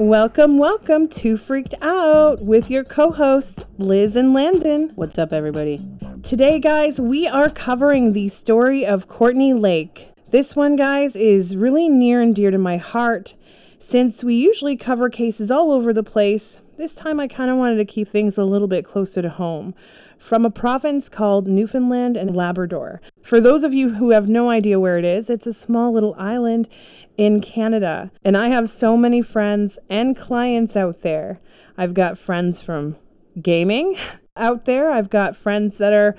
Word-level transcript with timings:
Welcome, 0.00 0.56
welcome 0.56 1.08
to 1.08 1.36
Freaked 1.36 1.74
Out 1.82 2.40
with 2.40 2.70
your 2.70 2.84
co 2.84 3.10
hosts, 3.10 3.62
Liz 3.76 4.16
and 4.16 4.32
Landon. 4.32 4.92
What's 4.94 5.18
up, 5.18 5.30
everybody? 5.30 5.78
Today, 6.22 6.58
guys, 6.58 6.98
we 6.98 7.28
are 7.28 7.50
covering 7.50 8.14
the 8.14 8.28
story 8.28 8.86
of 8.86 9.08
Cortney 9.08 9.52
Lake. 9.52 10.10
This 10.30 10.56
one, 10.56 10.76
guys, 10.76 11.16
is 11.16 11.54
really 11.54 11.90
near 11.90 12.22
and 12.22 12.34
dear 12.34 12.50
to 12.50 12.56
my 12.56 12.78
heart. 12.78 13.34
Since 13.78 14.24
we 14.24 14.36
usually 14.36 14.74
cover 14.74 15.10
cases 15.10 15.50
all 15.50 15.70
over 15.70 15.92
the 15.92 16.02
place, 16.02 16.62
this 16.78 16.94
time 16.94 17.20
I 17.20 17.28
kind 17.28 17.50
of 17.50 17.58
wanted 17.58 17.76
to 17.76 17.84
keep 17.84 18.08
things 18.08 18.38
a 18.38 18.44
little 18.46 18.68
bit 18.68 18.86
closer 18.86 19.20
to 19.20 19.28
home 19.28 19.74
from 20.20 20.44
a 20.44 20.50
province 20.50 21.08
called 21.08 21.48
Newfoundland 21.48 22.16
and 22.16 22.36
Labrador. 22.36 23.00
For 23.22 23.40
those 23.40 23.64
of 23.64 23.74
you 23.74 23.94
who 23.94 24.10
have 24.10 24.28
no 24.28 24.50
idea 24.50 24.78
where 24.78 24.98
it 24.98 25.04
is, 25.04 25.30
it's 25.30 25.46
a 25.46 25.52
small 25.52 25.90
little 25.92 26.14
island 26.18 26.68
in 27.16 27.40
Canada. 27.40 28.12
And 28.22 28.36
I 28.36 28.48
have 28.48 28.70
so 28.70 28.96
many 28.96 29.22
friends 29.22 29.78
and 29.88 30.16
clients 30.16 30.76
out 30.76 31.00
there. 31.00 31.40
I've 31.76 31.94
got 31.94 32.18
friends 32.18 32.62
from 32.62 32.96
gaming 33.40 33.96
out 34.36 34.66
there, 34.66 34.90
I've 34.90 35.10
got 35.10 35.36
friends 35.36 35.78
that 35.78 35.92
are 35.92 36.16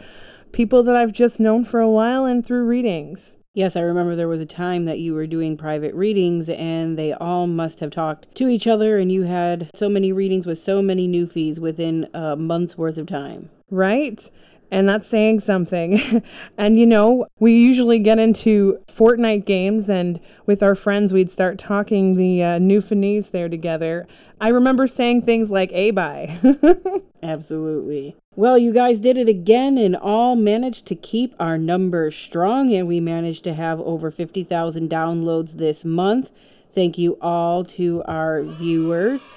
people 0.52 0.84
that 0.84 0.96
I've 0.96 1.14
just 1.14 1.40
known 1.40 1.64
for 1.64 1.80
a 1.80 1.90
while 1.90 2.26
and 2.26 2.46
through 2.46 2.66
readings. 2.66 3.38
Yes, 3.54 3.76
I 3.76 3.82
remember 3.82 4.16
there 4.16 4.30
was 4.30 4.42
a 4.42 4.46
time 4.46 4.86
that 4.86 5.00
you 5.00 5.14
were 5.14 5.28
doing 5.28 5.58
private 5.58 5.94
readings 5.94 6.50
and 6.50 6.98
they 6.98 7.14
all 7.14 7.48
must 7.48 7.82
have 7.82 7.92
talked 7.92 8.34
to 8.36 8.48
each 8.48 8.66
other, 8.66 8.98
and 8.98 9.12
you 9.12 9.24
had 9.24 9.70
so 9.76 9.90
many 9.90 10.14
readings 10.14 10.46
with 10.46 10.58
so 10.58 10.82
many 10.82 11.08
newfies 11.08 11.60
within 11.60 12.08
a 12.14 12.36
month's 12.38 12.78
worth 12.78 12.98
of 12.98 13.08
time. 13.08 13.50
Right? 13.72 14.30
And 14.70 14.88
that's 14.88 15.08
saying 15.08 15.40
something. 15.40 16.00
and 16.58 16.78
you 16.78 16.86
know, 16.86 17.26
we 17.40 17.54
usually 17.54 17.98
get 17.98 18.20
into 18.20 18.80
Fortnite 18.88 19.46
games, 19.46 19.90
and 19.90 20.20
with 20.46 20.62
our 20.62 20.76
friends, 20.76 21.12
we'd 21.12 21.32
start 21.32 21.58
talking 21.58 22.16
the 22.16 22.44
uh, 22.44 22.60
Newfoundlandese 22.60 23.32
there 23.32 23.50
together. 23.50 24.08
I 24.40 24.50
remember 24.50 24.88
saying 24.88 25.24
things 25.24 25.52
like 25.52 25.72
A 25.74 25.92
bye. 25.92 26.38
Absolutely. 27.24 28.16
Well, 28.36 28.58
you 28.58 28.74
guys 28.74 29.02
did 29.02 29.18
it 29.18 29.28
again 29.28 29.78
and 29.78 29.96
all 29.96 30.38
managed 30.38 30.88
to 30.88 30.96
keep 30.96 31.36
our 31.38 31.58
numbers 31.58 32.16
strong, 32.16 32.74
and 32.74 32.88
we 32.88 33.02
managed 33.02 33.44
to 33.44 33.54
have 33.54 33.82
over 33.82 34.10
50,000 34.10 34.90
downloads 34.90 35.58
this 35.58 35.84
month. 35.84 36.32
Thank 36.72 36.98
you 36.98 37.18
all 37.22 37.66
to 37.66 38.04
our 38.06 38.42
viewers. 38.42 39.30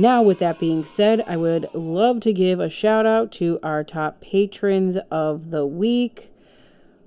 Now, 0.00 0.22
with 0.22 0.38
that 0.38 0.58
being 0.58 0.82
said, 0.82 1.22
I 1.26 1.36
would 1.36 1.68
love 1.74 2.20
to 2.20 2.32
give 2.32 2.58
a 2.58 2.70
shout 2.70 3.04
out 3.04 3.30
to 3.32 3.58
our 3.62 3.84
top 3.84 4.22
patrons 4.22 4.96
of 5.10 5.50
the 5.50 5.66
week. 5.66 6.32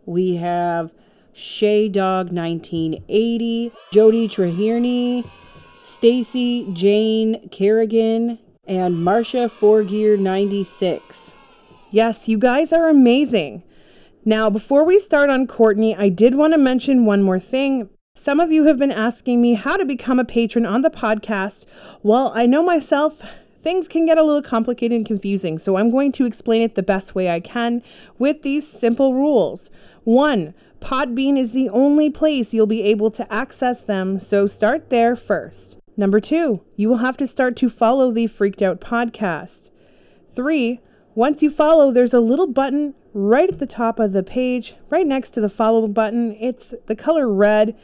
We 0.06 0.36
have 0.36 0.94
Shay 1.34 1.90
Dog 1.90 2.32
1980, 2.32 3.72
Jody 3.92 4.28
Treherney, 4.28 5.28
Stacy 5.82 6.72
Jane 6.72 7.50
Kerrigan, 7.50 8.38
and 8.68 9.04
Marcia 9.04 9.50
Four-Gear 9.50 10.16
96. 10.16 11.36
Yes, 11.90 12.30
you 12.30 12.38
guys 12.38 12.72
are 12.72 12.90
amazing. 12.90 13.64
Now, 14.24 14.52
before 14.52 14.86
we 14.86 15.00
start 15.00 15.32
on 15.32 15.48
Cortney, 15.48 15.98
I 15.98 16.10
did 16.10 16.36
want 16.36 16.54
to 16.54 16.60
mention 16.60 17.08
one 17.08 17.24
more 17.24 17.40
thing. 17.40 17.90
Some 18.16 18.40
of 18.40 18.52
you 18.52 18.66
have 18.66 18.78
been 18.78 18.92
asking 18.92 19.42
me 19.42 19.56
how 19.56 19.76
to 19.76 19.86
become 19.86 20.20
a 20.20 20.24
patron 20.24 20.68
on 20.68 20.84
the 20.84 20.92
podcast. 20.92 21.66
Well, 22.04 22.32
I 22.36 22.46
know 22.46 22.62
myself, 22.62 23.20
things 23.64 23.88
can 23.88 24.06
get 24.06 24.20
a 24.20 24.24
little 24.24 24.44
complicated 24.44 24.96
and 24.96 25.06
confusing, 25.06 25.58
so 25.58 25.78
I'm 25.78 25.90
going 25.90 26.12
to 26.12 26.26
explain 26.28 26.62
it 26.62 26.76
the 26.76 26.84
best 26.84 27.16
way 27.16 27.32
I 27.32 27.40
can 27.40 27.82
with 28.20 28.44
these 28.44 28.68
simple 28.68 29.16
rules. 29.16 29.72
One, 30.04 30.54
Podbean 30.80 31.40
is 31.40 31.54
the 31.54 31.70
only 31.70 32.12
place 32.12 32.54
you'll 32.54 32.68
be 32.68 32.84
able 32.84 33.10
to 33.10 33.34
access 33.34 33.82
them, 33.82 34.20
so 34.20 34.46
start 34.46 34.92
there 34.92 35.16
first. 35.16 35.78
Number 35.98 36.20
two, 36.20 36.62
you 36.76 36.90
will 36.90 36.98
have 36.98 37.18
to 37.18 37.26
start 37.26 37.56
to 37.58 37.68
follow 37.68 38.12
the 38.12 38.28
Freaked 38.28 38.62
Out 38.62 38.80
podcast. 38.80 39.72
Three, 40.36 40.82
once 41.16 41.42
you 41.42 41.50
follow, 41.50 41.92
there's 41.92 42.14
a 42.14 42.20
little 42.20 42.48
button 42.48 42.94
right 43.12 43.52
at 43.52 43.58
the 43.58 43.66
top 43.66 44.00
of 44.00 44.14
the 44.14 44.24
page, 44.24 44.76
right 44.92 45.06
next 45.06 45.32
to 45.32 45.42
the 45.42 45.50
follow 45.50 45.88
button. 45.88 46.38
It's 46.40 46.76
the 46.86 46.96
color 46.96 47.28
red 47.28 47.76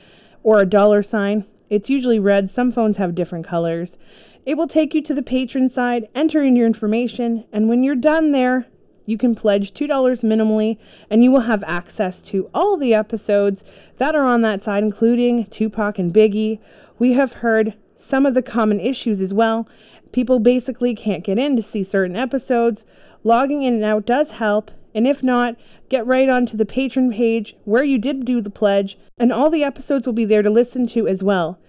or 0.43 0.59
a 0.59 0.65
dollar 0.65 1.01
sign. 1.01 1.45
It's 1.69 1.89
usually 1.89 2.19
red, 2.19 2.49
some 2.49 2.71
phones 2.71 2.97
have 2.97 3.15
different 3.15 3.45
colors. 3.45 3.97
It 4.45 4.57
will 4.57 4.67
take 4.67 4.93
you 4.93 5.01
to 5.03 5.13
the 5.13 5.21
patron 5.21 5.69
side, 5.69 6.07
enter 6.15 6.41
in 6.41 6.55
your 6.55 6.65
information, 6.65 7.45
and 7.51 7.69
when 7.69 7.83
you're 7.83 7.95
done 7.95 8.31
there, 8.31 8.65
you 9.05 9.17
can 9.17 9.33
pledge 9.35 9.73
$2 9.73 9.89
minimally, 10.23 10.77
and 11.09 11.23
you 11.23 11.31
will 11.31 11.41
have 11.41 11.63
access 11.63 12.21
to 12.23 12.49
all 12.53 12.77
the 12.77 12.93
episodes 12.93 13.63
that 13.97 14.15
are 14.15 14.25
on 14.25 14.41
that 14.41 14.63
side, 14.63 14.83
including 14.83 15.45
Tupac 15.45 15.97
and 15.97 16.13
Biggie. 16.13 16.59
We 16.99 17.13
have 17.13 17.33
heard 17.33 17.73
some 17.95 18.25
of 18.25 18.33
the 18.33 18.43
common 18.43 18.79
issues 18.79 19.19
as 19.19 19.33
well. 19.33 19.67
People 20.11 20.39
basically 20.39 20.95
can't 20.95 21.23
get 21.23 21.39
in 21.39 21.55
to 21.55 21.61
see 21.61 21.83
certain 21.83 22.15
episodes. 22.15 22.85
Logging 23.23 23.63
in 23.63 23.73
and 23.73 23.83
out 23.83 24.05
does 24.05 24.33
help, 24.33 24.71
and 24.93 25.07
if 25.07 25.23
not, 25.23 25.55
get 25.89 26.05
right 26.05 26.29
onto 26.29 26.57
the 26.57 26.65
patron 26.65 27.11
page 27.11 27.55
where 27.63 27.83
you 27.83 27.97
did 27.97 28.25
do 28.25 28.41
the 28.41 28.49
pledge, 28.49 28.97
and 29.17 29.31
all 29.31 29.49
the 29.49 29.63
episodes 29.63 30.05
will 30.05 30.13
be 30.13 30.25
there 30.25 30.41
to 30.41 30.49
listen 30.49 30.87
to 30.87 31.07
as 31.07 31.23
well. 31.23 31.59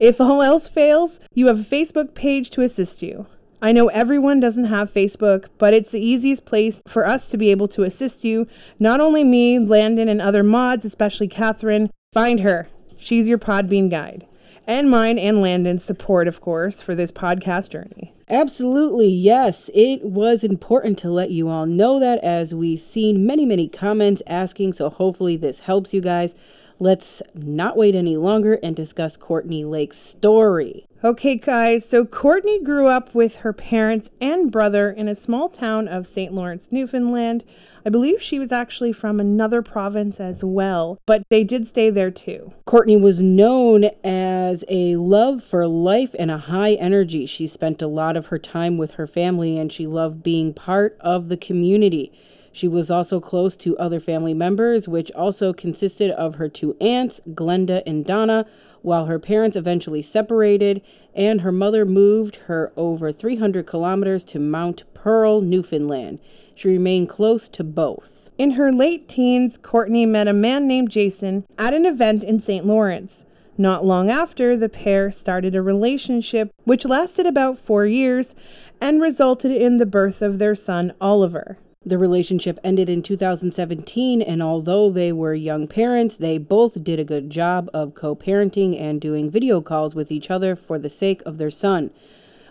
If 0.00 0.20
all 0.20 0.42
else 0.42 0.66
fails, 0.66 1.20
you 1.34 1.46
have 1.46 1.60
a 1.60 1.74
Facebook 1.74 2.14
page 2.14 2.50
to 2.50 2.62
assist 2.62 3.02
you. 3.02 3.26
I 3.60 3.70
know 3.70 3.86
everyone 3.88 4.40
doesn't 4.40 4.64
have 4.64 4.92
Facebook, 4.92 5.46
but 5.58 5.72
it's 5.72 5.92
the 5.92 6.04
easiest 6.04 6.44
place 6.44 6.82
for 6.88 7.06
us 7.06 7.30
to 7.30 7.36
be 7.36 7.52
able 7.52 7.68
to 7.68 7.84
assist 7.84 8.24
you. 8.24 8.48
Not 8.80 8.98
only 8.98 9.22
me, 9.22 9.60
Landon, 9.60 10.08
and 10.08 10.20
other 10.20 10.42
mods, 10.42 10.84
especially 10.84 11.28
Catherine. 11.28 11.88
Find 12.12 12.40
her. 12.40 12.68
She's 12.98 13.28
your 13.28 13.38
Podbean 13.38 13.88
guide. 13.88 14.26
And 14.66 14.90
mine 14.90 15.18
and 15.18 15.40
Landon's 15.40 15.84
support, 15.84 16.26
of 16.26 16.40
course, 16.40 16.82
for 16.82 16.96
this 16.96 17.12
podcast 17.12 17.70
journey. 17.70 18.12
Absolutely, 18.32 19.08
yes. 19.08 19.68
It 19.74 20.02
was 20.02 20.42
important 20.42 20.96
to 21.00 21.10
let 21.10 21.30
you 21.32 21.50
all 21.50 21.66
know 21.66 22.00
that 22.00 22.18
as 22.24 22.54
we've 22.54 22.80
seen 22.80 23.26
many, 23.26 23.44
many 23.44 23.68
comments 23.68 24.22
asking, 24.26 24.72
so 24.72 24.88
hopefully 24.88 25.36
this 25.36 25.60
helps 25.60 25.92
you 25.92 26.00
guys. 26.00 26.34
Let's 26.78 27.20
not 27.34 27.76
wait 27.76 27.94
any 27.94 28.16
longer 28.16 28.58
and 28.62 28.74
discuss 28.74 29.18
Cortney 29.18 29.68
Lake's 29.68 29.98
story. 29.98 30.86
Okay, 31.04 31.36
guys, 31.36 31.86
so 31.86 32.06
Cortney 32.06 32.64
grew 32.64 32.86
up 32.86 33.14
with 33.14 33.36
her 33.36 33.52
parents 33.52 34.10
and 34.18 34.50
brother 34.50 34.90
in 34.90 35.08
a 35.08 35.14
small 35.14 35.50
town 35.50 35.86
of 35.86 36.06
St. 36.06 36.32
Lawrence, 36.32 36.72
Newfoundland. 36.72 37.44
I 37.84 37.90
believe 37.90 38.22
she 38.22 38.38
was 38.38 38.52
actually 38.52 38.92
from 38.92 39.18
another 39.18 39.60
province 39.60 40.20
as 40.20 40.44
well, 40.44 41.00
but 41.04 41.24
they 41.30 41.42
did 41.42 41.66
stay 41.66 41.90
there 41.90 42.12
too. 42.12 42.52
Cortney 42.64 43.00
was 43.00 43.20
known 43.20 43.90
as 44.04 44.64
a 44.68 44.94
love 44.96 45.42
for 45.42 45.66
life 45.66 46.14
and 46.16 46.30
a 46.30 46.38
high 46.38 46.74
energy. 46.74 47.26
She 47.26 47.48
spent 47.48 47.82
a 47.82 47.88
lot 47.88 48.16
of 48.16 48.26
her 48.26 48.38
time 48.38 48.78
with 48.78 48.92
her 48.92 49.06
family 49.08 49.58
and 49.58 49.72
she 49.72 49.86
loved 49.86 50.22
being 50.22 50.54
part 50.54 50.96
of 51.00 51.28
the 51.28 51.36
community. 51.36 52.12
She 52.52 52.68
was 52.68 52.90
also 52.90 53.18
close 53.18 53.56
to 53.58 53.78
other 53.78 53.98
family 53.98 54.34
members, 54.34 54.86
which 54.86 55.10
also 55.12 55.52
consisted 55.52 56.10
of 56.10 56.34
her 56.36 56.48
two 56.48 56.76
aunts, 56.80 57.20
Glenda 57.30 57.82
and 57.86 58.04
Donna, 58.04 58.46
while 58.82 59.06
her 59.06 59.18
parents 59.18 59.56
eventually 59.56 60.02
separated 60.02 60.82
and 61.14 61.40
her 61.40 61.52
mother 61.52 61.84
moved 61.84 62.36
her 62.46 62.72
over 62.76 63.10
300 63.10 63.66
kilometers 63.66 64.24
to 64.26 64.38
Mount 64.38 64.84
Pearl, 64.92 65.40
Newfoundland. 65.40 66.18
She 66.62 66.68
remained 66.68 67.08
close 67.08 67.48
to 67.48 67.64
both. 67.64 68.30
In 68.38 68.52
her 68.52 68.70
late 68.70 69.08
teens, 69.08 69.58
Cortney 69.58 70.06
met 70.06 70.28
a 70.28 70.32
man 70.32 70.68
named 70.68 70.92
Jason 70.92 71.44
at 71.58 71.74
an 71.74 71.84
event 71.84 72.22
in 72.22 72.38
St. 72.38 72.64
Lawrence. 72.64 73.24
Not 73.58 73.84
long 73.84 74.08
after, 74.08 74.56
the 74.56 74.68
pair 74.68 75.10
started 75.10 75.56
a 75.56 75.60
relationship 75.60 76.52
which 76.62 76.84
lasted 76.84 77.26
about 77.26 77.58
four 77.58 77.84
years 77.84 78.36
and 78.80 79.02
resulted 79.02 79.50
in 79.50 79.78
the 79.78 79.86
birth 79.86 80.22
of 80.22 80.38
their 80.38 80.54
son, 80.54 80.92
Oliver. 81.00 81.58
The 81.84 81.98
relationship 81.98 82.60
ended 82.62 82.88
in 82.88 83.02
2017, 83.02 84.22
and 84.22 84.40
although 84.40 84.88
they 84.88 85.10
were 85.10 85.34
young 85.34 85.66
parents, 85.66 86.16
they 86.16 86.38
both 86.38 86.84
did 86.84 87.00
a 87.00 87.04
good 87.04 87.28
job 87.28 87.70
of 87.74 87.94
co 87.94 88.14
parenting 88.14 88.80
and 88.80 89.00
doing 89.00 89.32
video 89.32 89.62
calls 89.62 89.96
with 89.96 90.12
each 90.12 90.30
other 90.30 90.54
for 90.54 90.78
the 90.78 90.88
sake 90.88 91.22
of 91.26 91.38
their 91.38 91.50
son, 91.50 91.90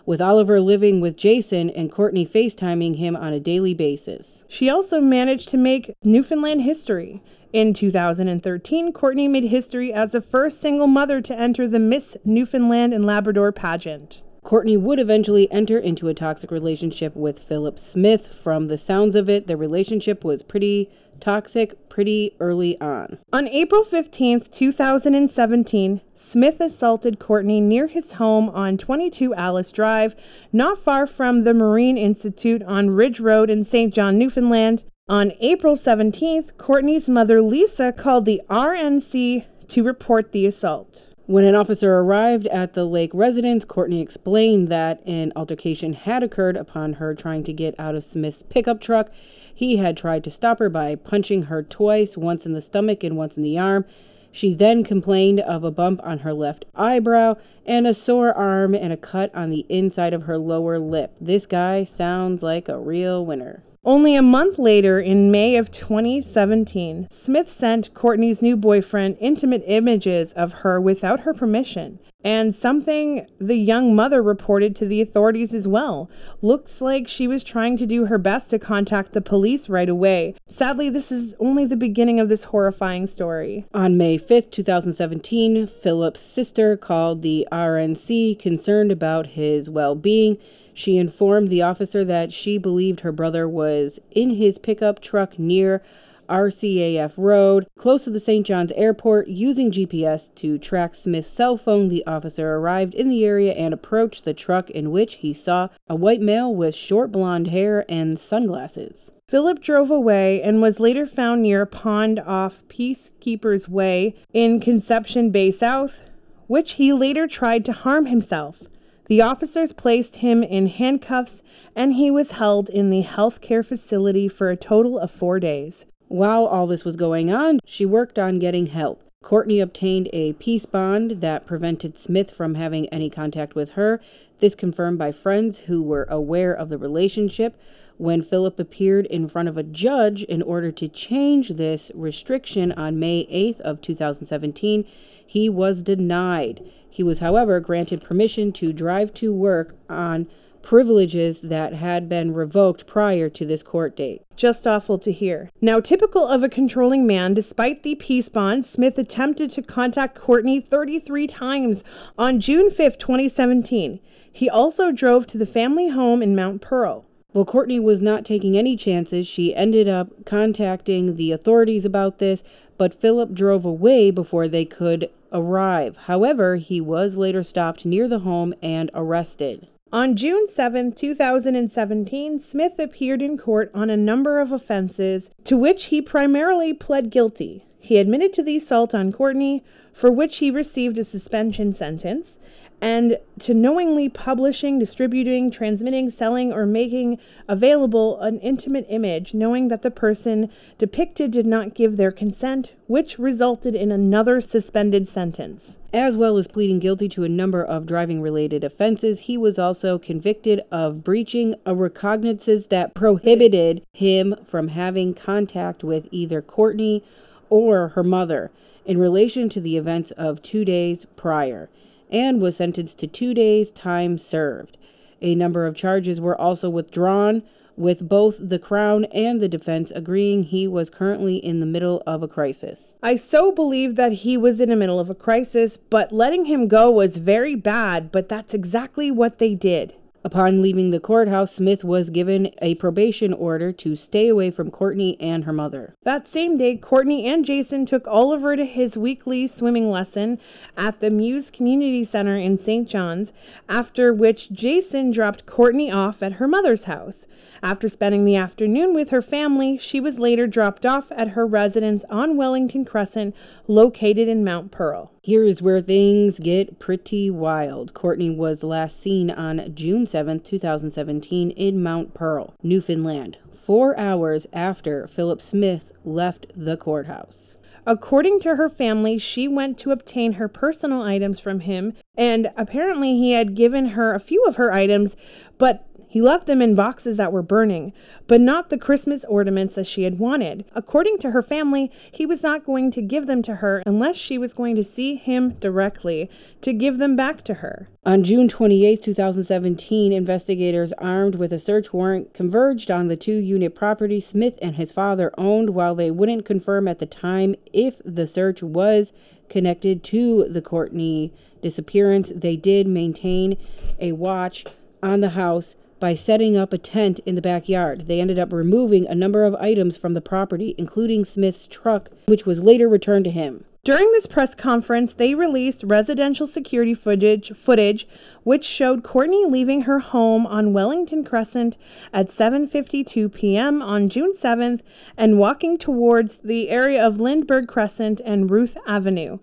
with 0.06 0.20
Oliver 0.20 0.60
living 0.60 1.00
with 1.00 1.16
Jason 1.16 1.70
and 1.70 1.92
Cortney 1.92 2.28
FaceTiming 2.28 2.96
him 2.96 3.16
on 3.16 3.32
a 3.32 3.40
daily 3.40 3.74
basis. 3.74 4.44
She 4.48 4.68
also 4.68 5.00
managed 5.00 5.48
to 5.50 5.56
make 5.56 5.94
Newfoundland 6.02 6.62
history. 6.62 7.22
In 7.52 7.74
2013, 7.74 8.92
Cortney 8.92 9.28
made 9.28 9.44
history 9.44 9.92
as 9.92 10.12
the 10.12 10.20
first 10.20 10.60
single 10.60 10.86
mother 10.86 11.20
to 11.20 11.38
enter 11.38 11.68
the 11.68 11.78
Miss 11.78 12.16
Newfoundland 12.24 12.94
and 12.94 13.04
Labrador 13.04 13.52
pageant. 13.52 14.22
Cortney 14.52 14.78
would 14.78 15.00
eventually 15.00 15.50
enter 15.50 15.78
into 15.78 16.08
a 16.08 16.14
toxic 16.14 16.50
relationship 16.50 17.16
with 17.16 17.38
Philip 17.38 17.78
Smith. 17.78 18.26
From 18.26 18.68
the 18.68 18.76
sounds 18.76 19.16
of 19.16 19.30
it, 19.30 19.46
the 19.46 19.56
relationship 19.56 20.24
was 20.24 20.42
pretty 20.42 20.90
toxic 21.20 21.88
pretty 21.88 22.36
early 22.38 22.78
on. 22.78 23.16
On 23.32 23.48
April 23.48 23.82
15th, 23.82 24.52
2017, 24.52 26.02
Smith 26.14 26.60
assaulted 26.60 27.18
Cortney 27.18 27.62
near 27.62 27.86
his 27.86 28.12
home 28.12 28.50
on 28.50 28.76
22 28.76 29.32
Alice 29.32 29.72
Drive, 29.72 30.14
not 30.52 30.76
far 30.76 31.06
from 31.06 31.44
the 31.44 31.54
Marine 31.54 31.96
Institute 31.96 32.62
on 32.64 32.90
Ridge 32.90 33.20
Road 33.20 33.48
in 33.48 33.64
St. 33.64 33.94
John, 33.94 34.18
Newfoundland. 34.18 34.84
On 35.08 35.32
April 35.40 35.76
17th, 35.76 36.56
Cortney's 36.56 37.08
mother 37.08 37.40
Lisa 37.40 37.90
called 37.90 38.26
the 38.26 38.42
RNC 38.50 39.46
to 39.68 39.82
report 39.82 40.32
the 40.32 40.44
assault. 40.44 41.08
When 41.26 41.44
an 41.44 41.54
officer 41.54 41.98
arrived 41.98 42.48
at 42.48 42.72
the 42.72 42.84
Lake 42.84 43.12
residence, 43.14 43.64
Cortney 43.64 44.02
explained 44.02 44.66
that 44.68 45.00
an 45.06 45.32
altercation 45.36 45.92
had 45.92 46.24
occurred 46.24 46.56
upon 46.56 46.94
her 46.94 47.14
trying 47.14 47.44
to 47.44 47.52
get 47.52 47.78
out 47.78 47.94
of 47.94 48.02
Smith's 48.02 48.42
pickup 48.42 48.80
truck. 48.80 49.08
He 49.54 49.76
had 49.76 49.96
tried 49.96 50.24
to 50.24 50.32
stop 50.32 50.58
her 50.58 50.68
by 50.68 50.96
punching 50.96 51.44
her 51.44 51.62
twice, 51.62 52.16
once 52.16 52.44
in 52.44 52.54
the 52.54 52.60
stomach 52.60 53.04
and 53.04 53.16
once 53.16 53.36
in 53.36 53.44
the 53.44 53.56
arm. 53.56 53.84
She 54.32 54.52
then 54.52 54.82
complained 54.82 55.38
of 55.38 55.62
a 55.62 55.70
bump 55.70 56.00
on 56.02 56.18
her 56.20 56.32
left 56.32 56.64
eyebrow 56.74 57.36
and 57.64 57.86
a 57.86 57.94
sore 57.94 58.32
arm 58.32 58.74
and 58.74 58.92
a 58.92 58.96
cut 58.96 59.32
on 59.32 59.50
the 59.50 59.64
inside 59.68 60.14
of 60.14 60.24
her 60.24 60.38
lower 60.38 60.80
lip. 60.80 61.14
This 61.20 61.46
guy 61.46 61.84
sounds 61.84 62.42
like 62.42 62.68
a 62.68 62.80
real 62.80 63.24
winner. 63.24 63.62
Only 63.84 64.14
a 64.14 64.22
month 64.22 64.60
later, 64.60 65.00
in 65.00 65.32
May 65.32 65.56
of 65.56 65.68
2017, 65.72 67.08
Smith 67.10 67.50
sent 67.50 67.92
Cortney's 67.94 68.40
new 68.40 68.56
boyfriend 68.56 69.16
intimate 69.18 69.64
images 69.66 70.32
of 70.34 70.52
her 70.52 70.80
without 70.80 71.20
her 71.20 71.34
permission 71.34 71.98
and 72.24 72.54
something 72.54 73.26
the 73.38 73.56
young 73.56 73.94
mother 73.94 74.22
reported 74.22 74.76
to 74.76 74.86
the 74.86 75.00
authorities 75.00 75.54
as 75.54 75.66
well. 75.66 76.10
Looks 76.40 76.80
like 76.80 77.08
she 77.08 77.26
was 77.26 77.42
trying 77.42 77.76
to 77.78 77.86
do 77.86 78.06
her 78.06 78.18
best 78.18 78.50
to 78.50 78.58
contact 78.58 79.12
the 79.12 79.20
police 79.20 79.68
right 79.68 79.88
away. 79.88 80.34
Sadly, 80.48 80.88
this 80.88 81.10
is 81.10 81.34
only 81.40 81.66
the 81.66 81.76
beginning 81.76 82.20
of 82.20 82.28
this 82.28 82.44
horrifying 82.44 83.06
story. 83.06 83.66
On 83.74 83.96
May 83.96 84.18
5th, 84.18 84.50
2017, 84.50 85.66
Philip's 85.66 86.20
sister 86.20 86.76
called 86.76 87.22
the 87.22 87.46
RNC 87.50 88.38
concerned 88.38 88.92
about 88.92 89.28
his 89.28 89.68
well 89.68 89.94
being. 89.94 90.38
She 90.74 90.96
informed 90.96 91.48
the 91.48 91.62
officer 91.62 92.04
that 92.04 92.32
she 92.32 92.58
believed 92.58 93.00
her 93.00 93.12
brother 93.12 93.48
was 93.48 94.00
in 94.10 94.30
his 94.30 94.58
pickup 94.58 95.00
truck 95.00 95.38
near 95.38 95.82
RCAF 96.28 97.12
Road, 97.16 97.66
close 97.76 98.04
to 98.04 98.10
the 98.10 98.20
St. 98.20 98.46
John's 98.46 98.72
Airport. 98.72 99.28
Using 99.28 99.70
GPS 99.70 100.34
to 100.36 100.58
track 100.58 100.94
Smith's 100.94 101.28
cell 101.28 101.56
phone, 101.56 101.88
the 101.88 102.06
officer 102.06 102.54
arrived 102.54 102.94
in 102.94 103.08
the 103.08 103.24
area 103.24 103.52
and 103.52 103.74
approached 103.74 104.24
the 104.24 104.32
truck 104.32 104.70
in 104.70 104.90
which 104.90 105.16
he 105.16 105.34
saw 105.34 105.68
a 105.88 105.94
white 105.94 106.22
male 106.22 106.54
with 106.54 106.74
short 106.74 107.12
blonde 107.12 107.48
hair 107.48 107.84
and 107.88 108.18
sunglasses. 108.18 109.12
Philip 109.28 109.60
drove 109.60 109.90
away 109.90 110.42
and 110.42 110.62
was 110.62 110.80
later 110.80 111.06
found 111.06 111.42
near 111.42 111.62
a 111.62 111.66
pond 111.66 112.18
off 112.20 112.62
Peacekeepers 112.68 113.68
Way 113.68 114.14
in 114.32 114.60
Conception 114.60 115.30
Bay 115.30 115.50
South, 115.50 116.02
which 116.46 116.72
he 116.72 116.92
later 116.92 117.26
tried 117.26 117.64
to 117.64 117.72
harm 117.72 118.06
himself. 118.06 118.62
The 119.06 119.20
officers 119.20 119.72
placed 119.72 120.16
him 120.16 120.42
in 120.42 120.68
handcuffs 120.68 121.42
and 121.74 121.94
he 121.94 122.10
was 122.10 122.32
held 122.32 122.68
in 122.68 122.90
the 122.90 123.02
healthcare 123.02 123.64
facility 123.64 124.28
for 124.28 124.48
a 124.50 124.56
total 124.56 124.98
of 124.98 125.10
four 125.10 125.40
days. 125.40 125.86
While 126.08 126.46
all 126.46 126.66
this 126.66 126.84
was 126.84 126.96
going 126.96 127.32
on, 127.32 127.58
she 127.64 127.84
worked 127.84 128.18
on 128.18 128.38
getting 128.38 128.66
help. 128.66 129.02
Cortney 129.22 129.62
obtained 129.62 130.08
a 130.12 130.34
peace 130.34 130.66
bond 130.66 131.20
that 131.20 131.46
prevented 131.46 131.96
Smith 131.96 132.30
from 132.32 132.54
having 132.54 132.88
any 132.88 133.08
contact 133.08 133.54
with 133.54 133.70
her. 133.70 134.00
This 134.40 134.54
confirmed 134.54 134.98
by 134.98 135.12
friends 135.12 135.60
who 135.60 135.82
were 135.82 136.06
aware 136.10 136.52
of 136.52 136.68
the 136.68 136.78
relationship. 136.78 137.58
When 137.98 138.20
Philip 138.20 138.58
appeared 138.58 139.06
in 139.06 139.28
front 139.28 139.48
of 139.48 139.56
a 139.56 139.62
judge 139.62 140.24
in 140.24 140.42
order 140.42 140.72
to 140.72 140.88
change 140.88 141.50
this 141.50 141.92
restriction 141.94 142.72
on 142.72 142.98
May 142.98 143.26
8th 143.26 143.60
of 143.60 143.80
2017, 143.80 144.84
he 145.26 145.48
was 145.48 145.82
denied. 145.82 146.64
He 146.88 147.02
was, 147.02 147.20
however, 147.20 147.58
granted 147.60 148.02
permission 148.02 148.52
to 148.52 148.72
drive 148.72 149.14
to 149.14 149.34
work 149.34 149.76
on 149.88 150.28
privileges 150.62 151.40
that 151.42 151.74
had 151.74 152.08
been 152.08 152.32
revoked 152.32 152.86
prior 152.86 153.28
to 153.28 153.44
this 153.44 153.62
court 153.62 153.96
date. 153.96 154.22
Just 154.36 154.66
awful 154.66 154.98
to 154.98 155.12
hear. 155.12 155.50
Now, 155.60 155.80
typical 155.80 156.26
of 156.26 156.42
a 156.42 156.48
controlling 156.48 157.06
man, 157.06 157.34
despite 157.34 157.82
the 157.82 157.96
peace 157.96 158.28
bond, 158.28 158.64
Smith 158.64 158.98
attempted 158.98 159.50
to 159.50 159.62
contact 159.62 160.18
Cortney 160.18 160.66
33 160.66 161.26
times 161.26 161.84
on 162.16 162.40
June 162.40 162.70
5, 162.70 162.96
2017. 162.98 164.00
He 164.32 164.48
also 164.48 164.92
drove 164.92 165.26
to 165.28 165.38
the 165.38 165.46
family 165.46 165.88
home 165.88 166.22
in 166.22 166.34
Mount 166.34 166.62
Pearl. 166.62 167.06
While 167.32 167.46
Cortney 167.46 167.82
was 167.82 168.02
not 168.02 168.26
taking 168.26 168.58
any 168.58 168.76
chances, 168.76 169.26
she 169.26 169.54
ended 169.54 169.88
up 169.88 170.26
contacting 170.26 171.16
the 171.16 171.32
authorities 171.32 171.86
about 171.86 172.18
this, 172.18 172.44
but 172.76 172.92
Philip 172.92 173.32
drove 173.32 173.64
away 173.64 174.10
before 174.10 174.48
they 174.48 174.66
could 174.66 175.10
arrive. 175.32 175.96
However, 175.96 176.56
he 176.56 176.80
was 176.80 177.16
later 177.16 177.42
stopped 177.42 177.86
near 177.86 178.06
the 178.06 178.18
home 178.18 178.52
and 178.62 178.90
arrested. 178.92 179.66
On 179.92 180.14
June 180.14 180.46
7, 180.46 180.92
2017, 180.92 182.38
Smith 182.38 182.78
appeared 182.78 183.22
in 183.22 183.38
court 183.38 183.70
on 183.74 183.88
a 183.88 183.96
number 183.96 184.38
of 184.38 184.52
offenses 184.52 185.30
to 185.44 185.56
which 185.56 185.84
he 185.86 186.02
primarily 186.02 186.74
pled 186.74 187.10
guilty. 187.10 187.64
He 187.78 187.98
admitted 187.98 188.32
to 188.34 188.42
the 188.42 188.56
assault 188.56 188.94
on 188.94 189.12
Cortney, 189.12 189.62
for 189.92 190.10
which 190.10 190.38
he 190.38 190.50
received 190.50 190.96
a 190.98 191.04
suspension 191.04 191.72
sentence, 191.72 192.38
and 192.82 193.16
to 193.38 193.54
knowingly 193.54 194.08
publishing, 194.08 194.76
distributing, 194.76 195.52
transmitting, 195.52 196.10
selling, 196.10 196.52
or 196.52 196.66
making 196.66 197.16
available 197.48 198.20
an 198.20 198.40
intimate 198.40 198.84
image, 198.88 199.32
knowing 199.32 199.68
that 199.68 199.82
the 199.82 199.90
person 199.90 200.50
depicted 200.78 201.30
did 201.30 201.46
not 201.46 201.74
give 201.74 201.96
their 201.96 202.10
consent, 202.10 202.72
which 202.88 203.20
resulted 203.20 203.76
in 203.76 203.92
another 203.92 204.40
suspended 204.40 205.06
sentence. 205.06 205.78
As 205.94 206.16
well 206.16 206.36
as 206.36 206.48
pleading 206.48 206.80
guilty 206.80 207.08
to 207.10 207.22
a 207.22 207.28
number 207.28 207.62
of 207.62 207.86
driving 207.86 208.20
related 208.20 208.64
offenses, 208.64 209.20
he 209.20 209.38
was 209.38 209.60
also 209.60 209.96
convicted 209.96 210.60
of 210.72 211.04
breaching 211.04 211.54
a 211.64 211.76
recognizance 211.76 212.66
that 212.66 212.94
prohibited 212.94 213.84
him 213.92 214.34
from 214.44 214.68
having 214.68 215.14
contact 215.14 215.84
with 215.84 216.08
either 216.10 216.42
Cortney 216.42 217.04
or 217.48 217.88
her 217.88 218.02
mother 218.02 218.50
in 218.84 218.98
relation 218.98 219.48
to 219.50 219.60
the 219.60 219.76
events 219.76 220.10
of 220.12 220.42
two 220.42 220.64
days 220.64 221.06
prior 221.14 221.68
and 222.12 222.40
was 222.40 222.56
sentenced 222.56 222.98
to 223.00 223.06
two 223.08 223.34
days' 223.34 223.72
time 223.72 224.18
served. 224.18 224.78
A 225.20 225.34
number 225.34 225.66
of 225.66 225.74
charges 225.74 226.20
were 226.20 226.40
also 226.40 226.70
withdrawn, 226.70 227.42
with 227.76 228.06
both 228.08 228.36
the 228.38 228.58
Crown 228.58 229.04
and 229.06 229.40
the 229.40 229.48
defense 229.48 229.90
agreeing 229.92 230.42
he 230.42 230.68
was 230.68 230.90
currently 230.90 231.36
in 231.36 231.60
the 231.60 231.66
middle 231.66 232.02
of 232.06 232.22
a 232.22 232.28
crisis. 232.28 232.96
I 233.02 233.16
so 233.16 233.50
believe 233.50 233.96
that 233.96 234.12
he 234.12 234.36
was 234.36 234.60
in 234.60 234.68
the 234.68 234.76
middle 234.76 235.00
of 235.00 235.08
a 235.08 235.14
crisis, 235.14 235.76
but 235.76 236.12
letting 236.12 236.44
him 236.44 236.68
go 236.68 236.90
was 236.90 237.16
very 237.16 237.54
bad, 237.54 238.12
but 238.12 238.28
that's 238.28 238.52
exactly 238.52 239.10
what 239.10 239.38
they 239.38 239.54
did. 239.54 239.94
Upon 240.24 240.62
leaving 240.62 240.90
the 240.90 241.00
courthouse, 241.00 241.52
Smith 241.52 241.82
was 241.82 242.08
given 242.08 242.50
a 242.60 242.76
probation 242.76 243.32
order 243.32 243.72
to 243.72 243.96
stay 243.96 244.28
away 244.28 244.52
from 244.52 244.70
Cortney 244.70 245.16
and 245.18 245.44
her 245.44 245.52
mother. 245.52 245.94
That 246.04 246.28
same 246.28 246.56
day, 246.56 246.76
Cortney 246.76 247.24
and 247.24 247.44
Jason 247.44 247.86
took 247.86 248.06
Oliver 248.06 248.54
to 248.54 248.64
his 248.64 248.96
weekly 248.96 249.48
swimming 249.48 249.90
lesson 249.90 250.38
at 250.76 251.00
the 251.00 251.10
Muse 251.10 251.50
Community 251.50 252.04
Center 252.04 252.36
in 252.36 252.56
St. 252.56 252.88
John's, 252.88 253.32
after 253.68 254.12
which 254.12 254.52
Jason 254.52 255.10
dropped 255.10 255.44
Cortney 255.44 255.92
off 255.92 256.22
at 256.22 256.34
her 256.34 256.46
mother's 256.46 256.84
house. 256.84 257.26
After 257.60 257.88
spending 257.88 258.24
the 258.24 258.36
afternoon 258.36 258.94
with 258.94 259.10
her 259.10 259.22
family, 259.22 259.76
she 259.76 260.00
was 260.00 260.18
later 260.18 260.46
dropped 260.46 260.86
off 260.86 261.10
at 261.12 261.30
her 261.30 261.46
residence 261.46 262.04
on 262.10 262.36
Wellington 262.36 262.84
Crescent, 262.84 263.34
located 263.66 264.28
in 264.28 264.44
Mount 264.44 264.70
Pearl. 264.70 265.12
Here 265.22 265.44
is 265.44 265.62
where 265.62 265.80
things 265.80 266.38
get 266.38 266.78
pretty 266.78 267.30
wild. 267.30 267.94
Cortney 267.94 268.34
was 268.34 268.62
last 268.62 269.00
seen 269.00 269.30
on 269.30 269.74
June 269.74 270.06
7, 270.06 270.40
2017, 270.40 271.50
in 271.50 271.82
Mount 271.82 272.14
Pearl, 272.14 272.54
Newfoundland, 272.62 273.38
four 273.52 273.98
hours 273.98 274.46
after 274.52 275.06
Philip 275.06 275.40
Smith 275.40 275.92
left 276.04 276.46
the 276.56 276.76
courthouse. 276.76 277.56
According 277.84 278.38
to 278.40 278.54
her 278.54 278.68
family, 278.68 279.18
she 279.18 279.48
went 279.48 279.76
to 279.78 279.90
obtain 279.90 280.34
her 280.34 280.46
personal 280.46 281.02
items 281.02 281.40
from 281.40 281.60
him, 281.60 281.94
and 282.16 282.52
apparently 282.56 283.16
he 283.16 283.32
had 283.32 283.56
given 283.56 283.86
her 283.86 284.14
a 284.14 284.20
few 284.20 284.44
of 284.44 284.54
her 284.54 284.72
items, 284.72 285.16
but 285.58 285.84
he 286.12 286.20
left 286.20 286.46
them 286.46 286.60
in 286.60 286.74
boxes 286.74 287.16
that 287.16 287.32
were 287.32 287.40
burning, 287.40 287.90
but 288.26 288.38
not 288.38 288.68
the 288.68 288.76
Christmas 288.76 289.24
ornaments 289.24 289.76
that 289.76 289.86
she 289.86 290.02
had 290.02 290.18
wanted. 290.18 290.62
According 290.74 291.16
to 291.20 291.30
her 291.30 291.40
family, 291.40 291.90
he 292.12 292.26
was 292.26 292.42
not 292.42 292.66
going 292.66 292.90
to 292.90 293.00
give 293.00 293.26
them 293.26 293.40
to 293.40 293.54
her 293.56 293.82
unless 293.86 294.14
she 294.18 294.36
was 294.36 294.52
going 294.52 294.76
to 294.76 294.84
see 294.84 295.14
him 295.14 295.54
directly 295.54 296.28
to 296.60 296.74
give 296.74 296.98
them 296.98 297.16
back 297.16 297.44
to 297.44 297.54
her. 297.54 297.88
On 298.04 298.22
June 298.22 298.46
28, 298.46 299.00
2017, 299.00 300.12
investigators 300.12 300.92
armed 300.98 301.36
with 301.36 301.50
a 301.50 301.58
search 301.58 301.94
warrant 301.94 302.34
converged 302.34 302.90
on 302.90 303.08
the 303.08 303.16
two 303.16 303.38
unit 303.38 303.74
property 303.74 304.20
Smith 304.20 304.58
and 304.60 304.76
his 304.76 304.92
father 304.92 305.32
owned 305.38 305.70
while 305.70 305.94
they 305.94 306.10
wouldn't 306.10 306.44
confirm 306.44 306.88
at 306.88 306.98
the 306.98 307.06
time 307.06 307.54
if 307.72 308.02
the 308.04 308.26
search 308.26 308.62
was 308.62 309.14
connected 309.48 310.04
to 310.04 310.44
the 310.44 310.60
Cortney 310.60 311.32
disappearance. 311.62 312.30
They 312.36 312.56
did 312.56 312.86
maintain 312.86 313.56
a 313.98 314.12
watch 314.12 314.66
on 315.02 315.22
the 315.22 315.30
house 315.30 315.76
by 316.02 316.14
setting 316.14 316.56
up 316.56 316.72
a 316.72 316.78
tent 316.78 317.20
in 317.24 317.36
the 317.36 317.40
backyard. 317.40 318.08
They 318.08 318.20
ended 318.20 318.36
up 318.36 318.52
removing 318.52 319.06
a 319.06 319.14
number 319.14 319.44
of 319.44 319.54
items 319.54 319.96
from 319.96 320.14
the 320.14 320.20
property, 320.20 320.74
including 320.76 321.24
Smith's 321.24 321.68
truck, 321.68 322.10
which 322.26 322.44
was 322.44 322.60
later 322.60 322.88
returned 322.88 323.24
to 323.26 323.30
him. 323.30 323.64
During 323.84 324.10
this 324.10 324.26
press 324.26 324.56
conference, 324.56 325.14
they 325.14 325.36
released 325.36 325.84
residential 325.84 326.48
security 326.48 326.94
footage, 326.94 327.52
footage 327.56 328.08
which 328.42 328.64
showed 328.64 329.04
Cortney 329.04 329.48
leaving 329.48 329.82
her 329.82 330.00
home 330.00 330.44
on 330.44 330.72
Wellington 330.72 331.22
Crescent 331.22 331.76
at 332.12 332.26
7:52 332.26 333.32
p.m. 333.32 333.80
on 333.80 334.08
June 334.08 334.32
7th 334.34 334.80
and 335.16 335.38
walking 335.38 335.78
towards 335.78 336.38
the 336.38 336.68
area 336.68 337.04
of 337.04 337.20
Lindbergh 337.20 337.68
Crescent 337.68 338.20
and 338.24 338.50
Ruth 338.50 338.76
Avenue. 338.88 339.38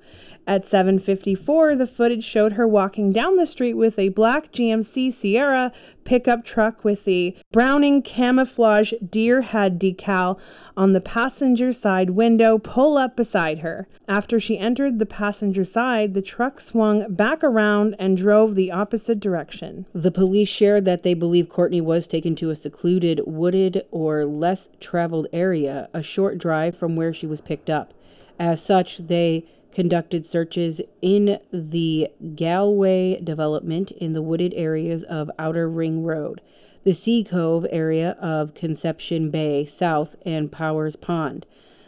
At 0.49 0.65
7:54, 0.65 1.75
the 1.75 1.85
footage 1.85 2.23
showed 2.23 2.53
her 2.53 2.67
walking 2.67 3.11
down 3.13 3.35
the 3.35 3.45
street 3.45 3.75
with 3.75 3.99
a 3.99 4.09
black 4.09 4.51
GMC 4.51 5.11
Sierra 5.11 5.71
pickup 6.05 6.43
truck 6.43 6.83
with 6.83 7.05
the 7.05 7.35
Browning 7.51 8.01
camouflage 8.01 8.93
deer 9.11 9.41
head 9.41 9.79
decal 9.79 10.39
on 10.75 10.93
the 10.93 11.01
passenger 11.01 11.71
side 11.71 12.09
window 12.09 12.57
pull 12.57 12.97
up 12.97 13.15
beside 13.15 13.59
her. 13.59 13.87
After 14.07 14.39
she 14.39 14.57
entered 14.57 14.97
the 14.97 15.05
passenger 15.05 15.63
side, 15.63 16.15
the 16.15 16.21
truck 16.23 16.59
swung 16.59 17.13
back 17.13 17.43
around 17.43 17.95
and 17.99 18.17
drove 18.17 18.55
the 18.55 18.71
opposite 18.71 19.19
direction. 19.19 19.85
The 19.93 20.09
police 20.09 20.49
shared 20.49 20.83
that 20.85 21.03
they 21.03 21.13
believe 21.13 21.47
Cortney 21.47 21.79
was 21.79 22.07
taken 22.07 22.33
to 22.37 22.49
a 22.49 22.55
secluded, 22.55 23.21
wooded, 23.27 23.83
or 23.91 24.25
less 24.25 24.71
traveled 24.79 25.27
area, 25.31 25.89
a 25.93 26.01
short 26.01 26.39
drive 26.39 26.75
from 26.75 26.95
where 26.95 27.13
she 27.13 27.27
was 27.27 27.39
picked 27.39 27.69
up. 27.69 27.93
As 28.39 28.63
such, 28.63 28.97
they 28.97 29.45
conducted 29.71 30.25
searches 30.25 30.81
in 31.01 31.39
the 31.51 32.09
Galway 32.35 33.21
development 33.21 33.91
in 33.91 34.13
the 34.13 34.21
wooded 34.21 34.53
areas 34.55 35.03
of 35.03 35.29
Outer 35.37 35.69
Ring 35.69 36.03
Road, 36.03 36.41
the 36.83 36.93
Seal 36.93 37.23
Cove 37.25 37.65
area 37.71 38.11
of 38.19 38.53
Conception 38.53 39.29
Bay 39.29 39.65
South, 39.65 40.15
and 40.25 40.51
Powers 40.51 40.95
Pond. 40.95 41.45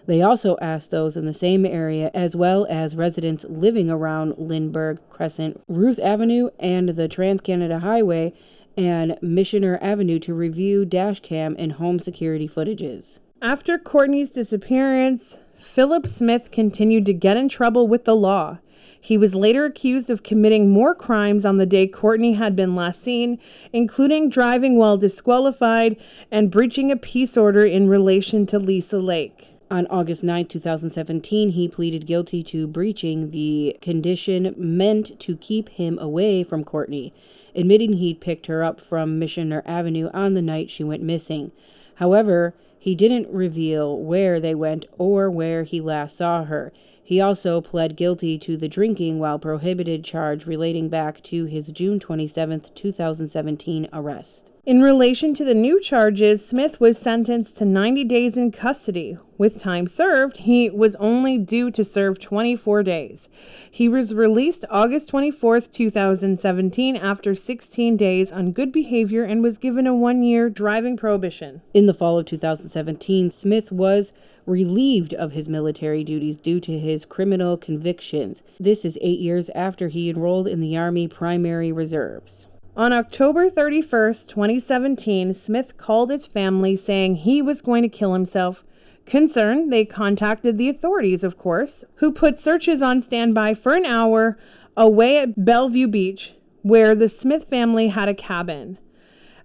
They 0.07 0.21
also 0.21 0.57
asked 0.61 0.91
those 0.91 1.15
in 1.15 1.25
the 1.25 1.33
same 1.33 1.65
area, 1.65 2.09
as 2.13 2.35
well 2.35 2.65
as 2.69 2.95
residents 2.95 3.45
living 3.47 3.89
around 3.89 4.37
Lindbergh 4.37 4.99
Crescent, 5.09 5.61
Ruth 5.67 5.99
Avenue, 5.99 6.49
and 6.59 6.89
the 6.89 7.07
Trans 7.07 7.41
Canada 7.41 7.79
Highway 7.79 8.33
and 8.77 9.17
Missioner 9.21 9.77
Avenue 9.81 10.19
to 10.19 10.33
review 10.33 10.85
dashcam 10.85 11.55
and 11.59 11.73
home 11.73 11.99
security 11.99 12.47
footages. 12.47 13.19
After 13.41 13.77
Cortney's 13.77 14.31
disappearance, 14.31 15.39
Philip 15.61 16.07
Smith 16.07 16.51
continued 16.51 17.05
to 17.05 17.13
get 17.13 17.37
in 17.37 17.47
trouble 17.47 17.87
with 17.87 18.05
the 18.05 18.15
law. 18.15 18.57
He 18.99 19.17
was 19.17 19.35
later 19.35 19.65
accused 19.65 20.09
of 20.09 20.23
committing 20.23 20.69
more 20.69 20.93
crimes 20.93 21.45
on 21.45 21.57
the 21.57 21.65
day 21.65 21.87
Cortney 21.87 22.35
had 22.35 22.55
been 22.55 22.75
last 22.75 23.01
seen, 23.01 23.39
including 23.71 24.29
driving 24.29 24.77
while 24.77 24.97
disqualified 24.97 25.97
and 26.29 26.51
breaching 26.51 26.91
a 26.91 26.97
peace 26.97 27.37
order 27.37 27.63
in 27.63 27.87
relation 27.87 28.45
to 28.47 28.59
Lisa 28.59 28.99
Lake. 28.99 29.55
On 29.69 29.87
August 29.87 30.23
9, 30.23 30.47
2017, 30.47 31.51
he 31.51 31.67
pleaded 31.67 32.05
guilty 32.05 32.43
to 32.43 32.67
breaching 32.67 33.31
the 33.31 33.77
condition 33.81 34.53
meant 34.57 35.17
to 35.21 35.37
keep 35.37 35.69
him 35.69 35.97
away 35.99 36.43
from 36.43 36.65
Cortney, 36.65 37.13
admitting 37.55 37.93
he'd 37.93 38.19
picked 38.19 38.47
her 38.47 38.63
up 38.63 38.81
from 38.81 39.17
Missioner 39.17 39.63
Avenue 39.65 40.09
on 40.13 40.33
the 40.33 40.41
night 40.41 40.69
she 40.69 40.83
went 40.83 41.03
missing. 41.03 41.51
However, 41.95 42.53
he 42.81 42.95
didn't 42.95 43.31
reveal 43.31 43.95
where 43.95 44.39
they 44.39 44.55
went 44.55 44.87
or 44.97 45.29
where 45.29 45.61
he 45.61 45.79
last 45.79 46.17
saw 46.17 46.45
her. 46.45 46.73
He 47.03 47.21
also 47.21 47.61
pled 47.61 47.95
guilty 47.95 48.39
to 48.39 48.57
the 48.57 48.67
drinking 48.67 49.19
while 49.19 49.37
prohibited 49.37 50.03
charge 50.03 50.47
relating 50.47 50.89
back 50.89 51.21
to 51.25 51.45
his 51.45 51.71
June 51.71 51.99
27, 51.99 52.61
2017 52.73 53.87
arrest. 53.93 54.50
In 54.63 54.83
relation 54.83 55.33
to 55.33 55.43
the 55.43 55.55
new 55.55 55.81
charges, 55.81 56.45
Smith 56.45 56.79
was 56.79 56.95
sentenced 56.95 57.57
to 57.57 57.65
90 57.65 58.03
days 58.03 58.37
in 58.37 58.51
custody. 58.51 59.17
With 59.35 59.57
time 59.57 59.87
served, 59.87 60.37
he 60.37 60.69
was 60.69 60.95
only 60.97 61.39
due 61.39 61.71
to 61.71 61.83
serve 61.83 62.19
24 62.19 62.83
days. 62.83 63.27
He 63.71 63.89
was 63.89 64.13
released 64.13 64.63
August 64.69 65.09
24, 65.09 65.61
2017, 65.61 66.95
after 66.95 67.33
16 67.33 67.97
days 67.97 68.31
on 68.31 68.51
good 68.51 68.71
behavior 68.71 69.23
and 69.23 69.41
was 69.41 69.57
given 69.57 69.87
a 69.87 69.95
one 69.95 70.21
year 70.21 70.47
driving 70.47 70.95
prohibition. 70.95 71.63
In 71.73 71.87
the 71.87 71.93
fall 71.95 72.19
of 72.19 72.27
2017, 72.27 73.31
Smith 73.31 73.71
was 73.71 74.13
relieved 74.45 75.15
of 75.15 75.31
his 75.31 75.49
military 75.49 76.03
duties 76.03 76.39
due 76.39 76.59
to 76.59 76.77
his 76.77 77.07
criminal 77.07 77.57
convictions. 77.57 78.43
This 78.59 78.85
is 78.85 78.99
eight 79.01 79.19
years 79.19 79.49
after 79.55 79.87
he 79.87 80.07
enrolled 80.07 80.47
in 80.47 80.59
the 80.59 80.77
Army 80.77 81.07
Primary 81.07 81.71
Reserves. 81.71 82.45
On 82.75 82.93
October 82.93 83.49
31st, 83.49 84.29
2017, 84.29 85.33
Smith 85.33 85.75
called 85.75 86.09
his 86.09 86.25
family 86.25 86.77
saying 86.77 87.15
he 87.15 87.41
was 87.41 87.61
going 87.61 87.83
to 87.83 87.89
kill 87.89 88.13
himself. 88.13 88.63
Concerned, 89.05 89.73
they 89.73 89.83
contacted 89.83 90.57
the 90.57 90.69
authorities, 90.69 91.25
of 91.25 91.37
course, 91.37 91.83
who 91.95 92.13
put 92.13 92.39
searches 92.39 92.81
on 92.81 93.01
standby 93.01 93.55
for 93.55 93.73
an 93.73 93.85
hour 93.85 94.37
away 94.77 95.19
at 95.19 95.43
Bellevue 95.43 95.89
Beach, 95.89 96.35
where 96.61 96.95
the 96.95 97.09
Smith 97.09 97.49
family 97.49 97.89
had 97.89 98.07
a 98.07 98.13
cabin. 98.13 98.77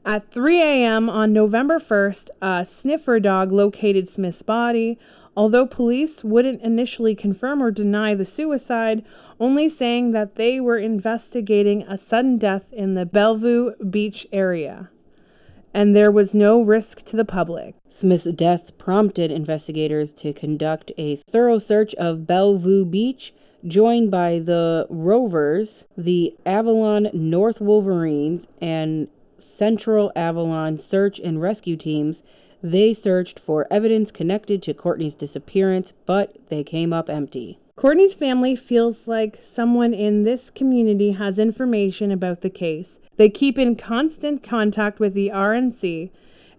At 0.05 0.31
3 0.31 0.63
a.m. 0.63 1.11
on 1.11 1.33
November 1.33 1.81
1st, 1.81 2.29
a 2.41 2.65
sniffer 2.65 3.19
dog 3.19 3.51
located 3.51 4.09
Smith's 4.09 4.43
body, 4.43 5.01
although 5.37 5.67
police 5.67 6.25
wouldn't 6.25 6.63
initially 6.63 7.15
confirm 7.15 7.63
or 7.63 7.71
deny 7.71 8.15
the 8.15 8.25
suicide, 8.25 9.05
only 9.39 9.69
saying 9.69 10.13
that 10.13 10.37
they 10.37 10.59
were 10.61 10.79
investigating 10.79 11.83
a 11.83 11.99
sudden 11.99 12.39
death 12.39 12.73
in 12.73 12.95
the 12.95 13.05
Bellevue 13.05 13.73
Beach 13.91 14.27
area. 14.33 14.91
And 15.75 15.95
there 15.95 16.11
was 16.11 16.33
no 16.33 16.63
risk 16.63 17.05
to 17.07 17.17
the 17.17 17.25
public. 17.27 17.75
Smith's 17.87 18.33
death 18.33 18.79
prompted 18.79 19.31
investigators 19.31 20.13
to 20.15 20.33
conduct 20.33 20.91
a 20.97 21.17
thorough 21.17 21.59
search 21.59 21.95
of 21.97 22.27
Bellevue 22.27 22.87
Beach, 22.87 23.35
joined 23.67 24.11
by 24.11 24.39
the 24.39 24.87
Rovers, 24.89 25.87
the 25.97 26.35
Avalon 26.47 27.11
North 27.13 27.61
Wolverines, 27.61 28.49
and 28.61 29.09
Central 29.39 30.13
Avalon 30.17 30.79
search 30.79 31.19
and 31.19 31.41
rescue 31.41 31.77
teams. 31.77 32.23
They 32.63 32.95
searched 32.95 33.39
for 33.39 33.67
evidence 33.71 34.11
connected 34.11 34.63
to 34.63 34.75
Cortney's 34.75 35.15
disappearance, 35.15 35.93
but 36.05 36.37
they 36.49 36.65
came 36.65 36.93
up 36.93 37.09
empty. 37.11 37.59
Cortney's 37.77 38.15
family 38.15 38.57
feels 38.57 39.07
like 39.07 39.39
someone 39.43 39.93
in 39.93 40.25
this 40.25 40.49
community 40.49 41.13
has 41.13 41.39
information 41.39 42.11
about 42.11 42.41
the 42.41 42.49
case. 42.49 42.99
They 43.19 43.29
keep 43.29 43.59
in 43.59 43.77
constant 43.77 44.43
contact 44.43 44.99
with 44.99 45.13
the 45.13 45.31
RNC. 45.35 46.11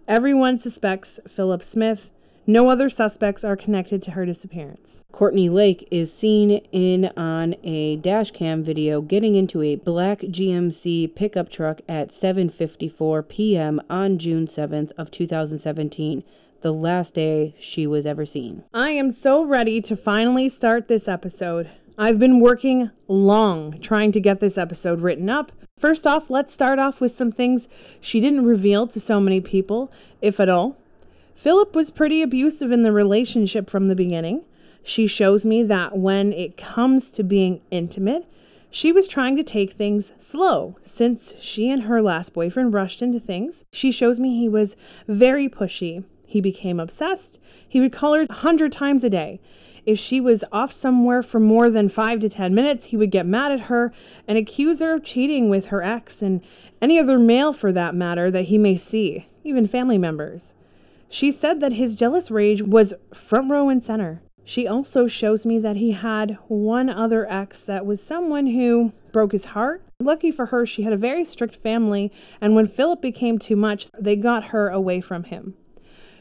Everyone 0.06 0.58
suspects 0.58 1.18
Philip 1.26 1.64
Smith. 1.64 2.10
No 2.50 2.70
other 2.70 2.88
suspects 2.88 3.44
are 3.44 3.56
connected 3.56 4.00
to 4.04 4.12
her 4.12 4.24
disappearance. 4.24 5.04
Cortney 5.12 5.50
Lake 5.50 5.86
is 5.90 6.10
seen 6.10 6.62
in 6.72 7.10
on 7.14 7.54
a 7.62 7.98
dashcam 7.98 8.62
video 8.62 9.02
getting 9.02 9.34
into 9.34 9.60
a 9.60 9.76
black 9.76 10.20
GMC 10.20 11.14
pickup 11.14 11.50
truck 11.50 11.82
at 11.86 12.08
7:54 12.08 13.28
p.m. 13.28 13.82
on 13.90 14.16
June 14.16 14.46
7th 14.46 14.92
of 14.96 15.10
2017 15.10 16.24
the 16.62 16.72
last 16.72 17.12
day 17.12 17.54
she 17.58 17.86
was 17.86 18.06
ever 18.06 18.24
seen. 18.24 18.64
I 18.72 18.92
am 18.92 19.10
so 19.10 19.44
ready 19.44 19.82
to 19.82 19.94
finally 19.94 20.48
start 20.48 20.88
this 20.88 21.06
episode. 21.06 21.68
I've 21.98 22.18
been 22.18 22.40
working 22.40 22.90
long 23.08 23.78
trying 23.78 24.10
to 24.12 24.20
get 24.20 24.40
this 24.40 24.56
episode 24.56 25.02
written 25.02 25.28
up. 25.28 25.52
First 25.76 26.06
off, 26.06 26.30
let's 26.30 26.54
start 26.54 26.78
off 26.78 26.98
with 26.98 27.12
some 27.12 27.30
things 27.30 27.68
she 28.00 28.20
didn't 28.20 28.46
reveal 28.46 28.86
to 28.86 28.98
so 28.98 29.20
many 29.20 29.42
people, 29.42 29.92
if 30.22 30.40
at 30.40 30.48
all. 30.48 30.78
Philip 31.38 31.72
was 31.76 31.90
pretty 31.90 32.20
abusive 32.20 32.72
in 32.72 32.82
the 32.82 32.90
relationship 32.90 33.70
from 33.70 33.86
the 33.86 33.94
beginning. 33.94 34.44
She 34.82 35.06
shows 35.06 35.46
me 35.46 35.62
that 35.62 35.96
when 35.96 36.32
it 36.32 36.56
comes 36.56 37.12
to 37.12 37.22
being 37.22 37.60
intimate, 37.70 38.26
she 38.70 38.90
was 38.90 39.06
trying 39.06 39.36
to 39.36 39.44
take 39.44 39.70
things 39.70 40.14
slow. 40.18 40.76
Since 40.82 41.40
she 41.40 41.70
and 41.70 41.84
her 41.84 42.02
last 42.02 42.34
boyfriend 42.34 42.74
rushed 42.74 43.02
into 43.02 43.20
things, 43.20 43.64
she 43.70 43.92
shows 43.92 44.18
me 44.18 44.36
he 44.36 44.48
was 44.48 44.76
very 45.06 45.48
pushy 45.48 46.04
he 46.26 46.40
became 46.40 46.80
obsessed. 46.80 47.38
He 47.66 47.78
would 47.78 47.92
call 47.92 48.14
her 48.14 48.26
a 48.28 48.32
hundred 48.32 48.72
times 48.72 49.04
a 49.04 49.08
day. 49.08 49.40
If 49.86 49.96
she 49.96 50.20
was 50.20 50.44
off 50.50 50.72
somewhere 50.72 51.22
for 51.22 51.38
more 51.38 51.70
than 51.70 51.88
five 51.88 52.18
to 52.20 52.28
ten 52.28 52.52
minutes, 52.52 52.86
he 52.86 52.96
would 52.96 53.12
get 53.12 53.26
mad 53.26 53.52
at 53.52 53.60
her 53.60 53.92
and 54.26 54.36
accuse 54.36 54.80
her 54.80 54.94
of 54.94 55.04
cheating 55.04 55.48
with 55.48 55.66
her 55.66 55.84
ex 55.84 56.20
and 56.20 56.42
any 56.82 56.98
other 56.98 57.16
male 57.16 57.52
for 57.52 57.70
that 57.70 57.94
matter 57.94 58.28
that 58.30 58.46
he 58.46 58.58
may 58.58 58.76
see, 58.76 59.28
even 59.44 59.68
family 59.68 59.98
members. 59.98 60.54
She 61.08 61.30
said 61.30 61.60
that 61.60 61.72
his 61.72 61.94
jealous 61.94 62.30
rage 62.30 62.62
was 62.62 62.94
front 63.14 63.50
row 63.50 63.68
and 63.68 63.82
center. 63.82 64.22
She 64.44 64.66
also 64.66 65.06
shows 65.08 65.44
me 65.44 65.58
that 65.58 65.76
he 65.76 65.92
had 65.92 66.38
one 66.48 66.88
other 66.88 67.30
ex 67.30 67.60
that 67.62 67.84
was 67.84 68.02
someone 68.02 68.46
who 68.46 68.92
broke 69.12 69.32
his 69.32 69.46
heart. 69.46 69.82
Lucky 70.00 70.30
for 70.30 70.46
her, 70.46 70.64
she 70.64 70.82
had 70.82 70.92
a 70.92 70.96
very 70.96 71.24
strict 71.24 71.56
family, 71.56 72.12
and 72.40 72.54
when 72.54 72.66
Philip 72.66 73.02
became 73.02 73.38
too 73.38 73.56
much, 73.56 73.88
they 73.98 74.16
got 74.16 74.44
her 74.44 74.68
away 74.68 75.00
from 75.00 75.24
him. 75.24 75.54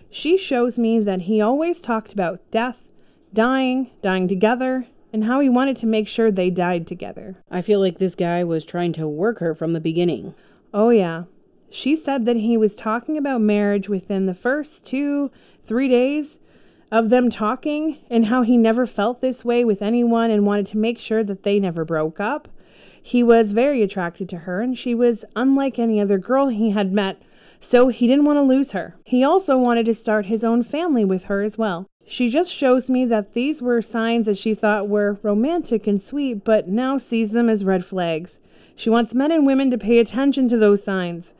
She 0.09 0.37
shows 0.37 0.77
me 0.77 0.99
that 0.99 1.21
he 1.21 1.41
always 1.41 1.79
talked 1.79 2.11
about 2.11 2.41
death, 2.51 2.91
dying, 3.33 3.91
dying 4.01 4.27
together, 4.27 4.87
and 5.13 5.23
how 5.23 5.39
he 5.39 5.49
wanted 5.49 5.77
to 5.77 5.85
make 5.85 6.07
sure 6.07 6.31
they 6.31 6.49
died 6.49 6.87
together. 6.87 7.37
I 7.49 7.61
feel 7.61 7.79
like 7.79 7.97
this 7.97 8.15
guy 8.15 8.43
was 8.43 8.65
trying 8.65 8.93
to 8.93 9.07
work 9.07 9.39
her 9.39 9.53
from 9.55 9.73
the 9.73 9.79
beginning. 9.79 10.33
Oh, 10.73 10.89
yeah. 10.89 11.23
She 11.69 11.95
said 11.95 12.25
that 12.25 12.37
he 12.37 12.57
was 12.57 12.75
talking 12.75 13.17
about 13.17 13.41
marriage 13.41 13.89
within 13.89 14.25
the 14.25 14.33
first 14.33 14.85
two, 14.85 15.31
three 15.63 15.87
days 15.87 16.39
of 16.91 17.09
them 17.09 17.29
talking, 17.29 17.97
and 18.09 18.27
how 18.27 18.41
he 18.43 18.57
never 18.57 18.85
felt 18.85 19.19
this 19.19 19.43
way 19.43 19.65
with 19.65 19.81
anyone 19.81 20.31
and 20.31 20.45
wanted 20.45 20.67
to 20.67 20.77
make 20.77 20.97
sure 20.97 21.23
that 21.23 21.43
they 21.43 21.59
never 21.59 21.83
broke 21.83 22.19
up. 22.19 22.47
He 23.01 23.23
was 23.23 23.51
very 23.51 23.81
attracted 23.81 24.29
to 24.29 24.39
her, 24.39 24.61
and 24.61 24.77
she 24.77 24.95
was 24.95 25.25
unlike 25.35 25.77
any 25.77 25.99
other 25.99 26.17
girl 26.17 26.47
he 26.47 26.71
had 26.71 26.93
met 26.93 27.21
so 27.59 27.87
he 27.87 28.07
didn't 28.07 28.25
want 28.25 28.37
to 28.37 28.41
lose 28.41 28.71
her. 28.71 28.95
He 29.03 29.23
also 29.23 29.57
wanted 29.57 29.85
to 29.87 29.93
start 29.93 30.27
his 30.27 30.43
own 30.43 30.63
family 30.63 31.03
with 31.03 31.25
her 31.25 31.41
as 31.41 31.57
well. 31.57 31.87
She 32.05 32.29
just 32.29 32.53
shows 32.53 32.89
me 32.89 33.05
that 33.05 33.33
these 33.33 33.61
were 33.61 33.81
signs 33.81 34.27
that 34.27 34.37
she 34.37 34.53
thought 34.53 34.87
were 34.87 35.19
romantic 35.23 35.87
and 35.87 36.01
sweet, 36.01 36.45
but 36.45 36.67
now 36.67 36.97
sees 36.97 37.31
them 37.31 37.49
as 37.49 37.65
red 37.65 37.83
flags. 37.83 38.39
She 38.75 38.89
wants 38.89 39.13
men 39.13 39.31
and 39.31 39.45
women 39.45 39.71
to 39.71 39.77
pay 39.77 39.99
attention 39.99 40.47
to 40.49 40.57
those 40.57 40.83
signs. 40.83 41.33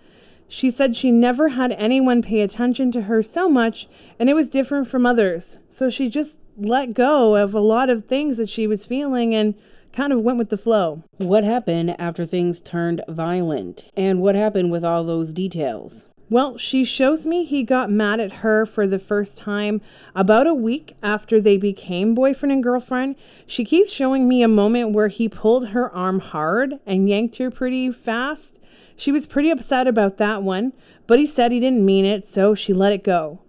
She 0.48 0.72
said 0.72 0.96
she 0.96 1.12
never 1.12 1.50
had 1.50 1.74
anyone 1.74 2.22
pay 2.22 2.42
attention 2.42 2.92
to 2.94 3.04
her 3.04 3.22
so 3.22 3.50
much, 3.50 3.88
and 4.20 4.30
it 4.30 4.34
was 4.34 4.50
different 4.50 4.88
from 4.88 5.06
others. 5.06 5.58
So 5.70 5.89
she 5.89 6.10
just 6.10 6.39
let 6.58 6.94
go 6.94 7.36
of 7.36 7.54
a 7.54 7.60
lot 7.60 7.89
of 7.89 8.06
things 8.06 8.38
that 8.38 8.50
she 8.50 8.66
was 8.66 8.86
feeling 8.86 9.36
and 9.36 9.56
kind 9.92 10.13
of 10.13 10.22
went 10.22 10.38
with 10.38 10.50
the 10.50 10.58
flow. 10.58 11.04
What 11.18 11.44
happened 11.44 12.00
after 12.00 12.25
things 12.25 12.62
turned 12.62 13.01
violent? 13.08 13.89
And 13.98 14.22
what 14.22 14.36
happened 14.36 14.72
with 14.72 14.86
all 14.86 15.04
those 15.04 15.34
details? 15.34 16.08
Well, 16.30 16.58
she 16.58 16.84
shows 16.84 17.25
me 17.25 17.46
he 17.46 17.63
got 17.63 17.89
mad 17.89 18.20
at 18.20 18.34
her 18.34 18.66
for 18.66 18.86
the 18.86 19.00
first 19.00 19.38
time 19.38 19.82
about 20.13 20.46
a 20.46 20.54
week 20.54 20.96
after 21.01 21.39
they 21.39 21.58
became 21.58 22.13
boyfriend 22.13 22.51
and 22.51 22.63
girlfriend. 22.63 23.16
She 23.46 23.63
keeps 23.63 23.94
showing 23.94 24.27
me 24.27 24.44
a 24.44 24.50
moment 24.50 24.92
where 24.92 25.08
he 25.08 25.30
pulled 25.30 25.70
her 25.70 25.89
arm 25.94 26.20
hard 26.20 26.80
and 26.86 27.08
yanked 27.08 27.38
her 27.38 27.50
pretty 27.50 27.92
fast. 27.92 28.60
She 28.98 29.12
was 29.12 29.27
pretty 29.27 29.51
upset 29.51 29.88
about 29.88 30.18
that 30.18 30.44
one, 30.44 30.74
but 31.06 31.20
he 31.20 31.25
said 31.25 31.51
he 31.51 31.60
didn't 31.60 31.86
mean 31.86 32.04
it, 32.04 32.25
so 32.25 32.56
she 32.56 32.74
let 32.74 32.92
it 32.92 33.04
go. 33.04 33.39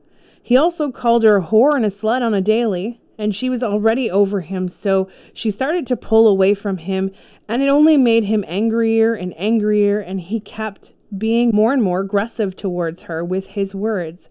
He 0.42 0.56
also 0.56 0.92
called 0.92 1.24
her 1.24 1.38
a 1.38 1.42
whore 1.42 1.74
and 1.74 1.84
a 1.84 1.88
slut 1.88 2.22
on 2.22 2.34
a 2.34 2.40
daily, 2.40 3.00
and 3.16 3.34
she 3.34 3.50
was 3.50 3.62
already 3.62 4.10
over 4.10 4.42
him, 4.42 4.68
so 4.68 5.08
she 5.32 5.50
started 5.50 5.86
to 5.86 5.96
pull 5.96 6.28
away 6.28 6.54
from 6.54 6.76
him, 6.76 7.10
and 7.48 7.62
it 7.62 7.68
only 7.68 7.96
made 7.96 8.24
him 8.24 8.44
angrier 8.46 9.14
and 9.14 9.34
angrier, 9.36 9.98
and 9.98 10.20
he 10.20 10.38
kept 10.38 10.92
being 11.16 11.50
more 11.50 11.72
and 11.72 11.82
more 11.82 12.00
aggressive 12.00 12.54
towards 12.54 13.02
her 13.02 13.24
with 13.24 13.48
his 13.48 13.74
words. 13.74 14.28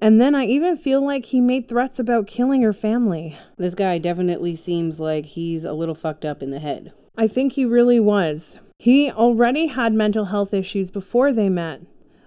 And 0.00 0.20
then 0.20 0.34
I 0.34 0.44
even 0.44 0.76
feel 0.76 1.04
like 1.04 1.26
he 1.26 1.40
made 1.40 1.68
threats 1.68 1.98
about 1.98 2.26
killing 2.26 2.62
her 2.62 2.74
family. 2.74 3.36
This 3.56 3.74
guy 3.74 3.98
definitely 3.98 4.54
seems 4.54 5.00
like 5.00 5.24
he's 5.24 5.64
a 5.64 5.72
little 5.72 5.94
fucked 5.94 6.24
up 6.24 6.42
in 6.42 6.50
the 6.50 6.60
head. 6.60 6.92
I 7.16 7.26
think 7.26 7.54
he 7.54 7.64
really 7.64 7.98
was. 7.98 8.60
He 8.80 9.10
already 9.10 9.66
had 9.66 9.92
mental 9.92 10.26
health 10.26 10.54
issues 10.54 10.88
before 10.88 11.32
they 11.32 11.48
met, 11.48 11.80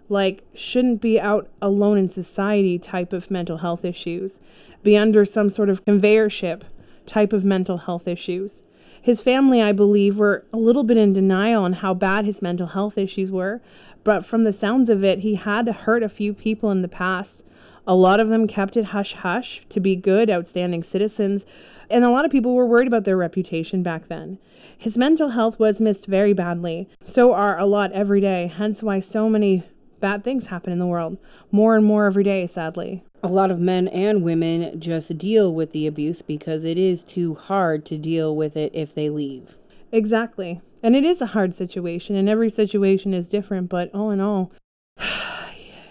like 0.10 0.44
shouldn't 0.54 1.00
be 1.00 1.18
out 1.18 1.50
alone 1.62 1.98
in 1.98 2.10
society 2.10 2.78
type 2.78 3.14
of 3.14 3.32
mental 3.32 3.60
health 3.60 3.86
issues, 3.86 4.42
be 4.84 4.98
under 4.98 5.24
some 5.24 5.50
sort 5.50 5.70
of 5.70 5.86
conveyorship 5.86 6.64
type 7.06 7.32
of 7.32 7.46
mental 7.46 7.78
health 7.78 8.06
issues. 8.06 8.64
His 9.02 9.22
family, 9.22 9.62
I 9.62 9.72
believe, 9.72 10.18
were 10.18 10.46
a 10.52 10.58
little 10.58 10.84
bit 10.84 10.98
in 10.98 11.14
denial 11.14 11.64
on 11.64 11.72
how 11.72 11.94
bad 11.94 12.26
his 12.26 12.42
mental 12.42 12.68
health 12.68 12.98
issues 12.98 13.32
were, 13.32 13.62
but 14.04 14.26
from 14.26 14.44
the 14.44 14.52
sounds 14.52 14.90
of 14.90 15.06
it, 15.06 15.20
he 15.20 15.36
had 15.36 15.70
hurt 15.70 16.04
a 16.04 16.10
few 16.10 16.34
people 16.34 16.70
in 16.70 16.82
the 16.82 16.90
past. 16.90 17.46
A 17.88 17.96
lot 17.96 18.20
of 18.20 18.28
them 18.28 18.46
kept 18.46 18.76
it 18.76 18.86
hush 18.86 19.14
hush 19.14 19.66
to 19.70 19.80
be 19.80 19.96
good, 19.96 20.30
outstanding 20.30 20.84
citizens, 20.84 21.46
and 21.92 22.06
a 22.06 22.10
lot 22.10 22.26
of 22.26 22.32
people 22.32 22.56
were 22.56 22.66
worried 22.66 22.88
about 22.88 23.04
their 23.04 23.18
reputation 23.18 23.84
back 23.84 24.08
then. 24.08 24.40
His 24.78 24.98
mental 24.98 25.30
health 25.30 25.60
was 25.60 25.82
missed 25.82 26.08
very 26.08 26.34
badly. 26.34 26.90
So 27.00 27.34
are 27.34 27.58
a 27.60 27.66
lot 27.66 27.92
every 27.92 28.22
day, 28.22 28.48
hence 28.48 28.82
why 28.82 29.00
so 29.00 29.30
many 29.30 29.64
bad 30.00 30.24
things 30.24 30.48
happen 30.48 30.74
in 30.74 30.80
the 30.80 30.88
world. 30.88 31.18
More 31.52 31.76
and 31.76 31.86
more 31.86 32.06
every 32.06 32.24
day, 32.24 32.48
sadly. 32.48 33.04
A 33.24 33.28
lot 33.28 33.52
of 33.52 33.60
men 33.60 33.88
and 33.90 34.24
women 34.24 34.80
just 34.80 35.18
deal 35.18 35.54
with 35.54 35.72
the 35.72 35.86
abuse 35.86 36.22
because 36.22 36.66
it 36.66 36.78
is 36.78 37.04
too 37.04 37.36
hard 37.36 37.86
to 37.86 37.98
deal 37.98 38.36
with 38.36 38.58
it 38.58 38.72
if 38.74 38.96
they 38.96 39.10
leave. 39.10 39.58
Exactly. 39.92 40.60
And 40.82 40.96
it 40.96 41.04
is 41.04 41.22
a 41.22 41.28
hard 41.28 41.54
situation, 41.54 42.16
and 42.16 42.28
every 42.28 42.50
situation 42.50 43.14
is 43.14 43.30
different, 43.30 43.70
but 43.70 43.94
all 43.94 44.10
in 44.10 44.20
all, 44.20 44.52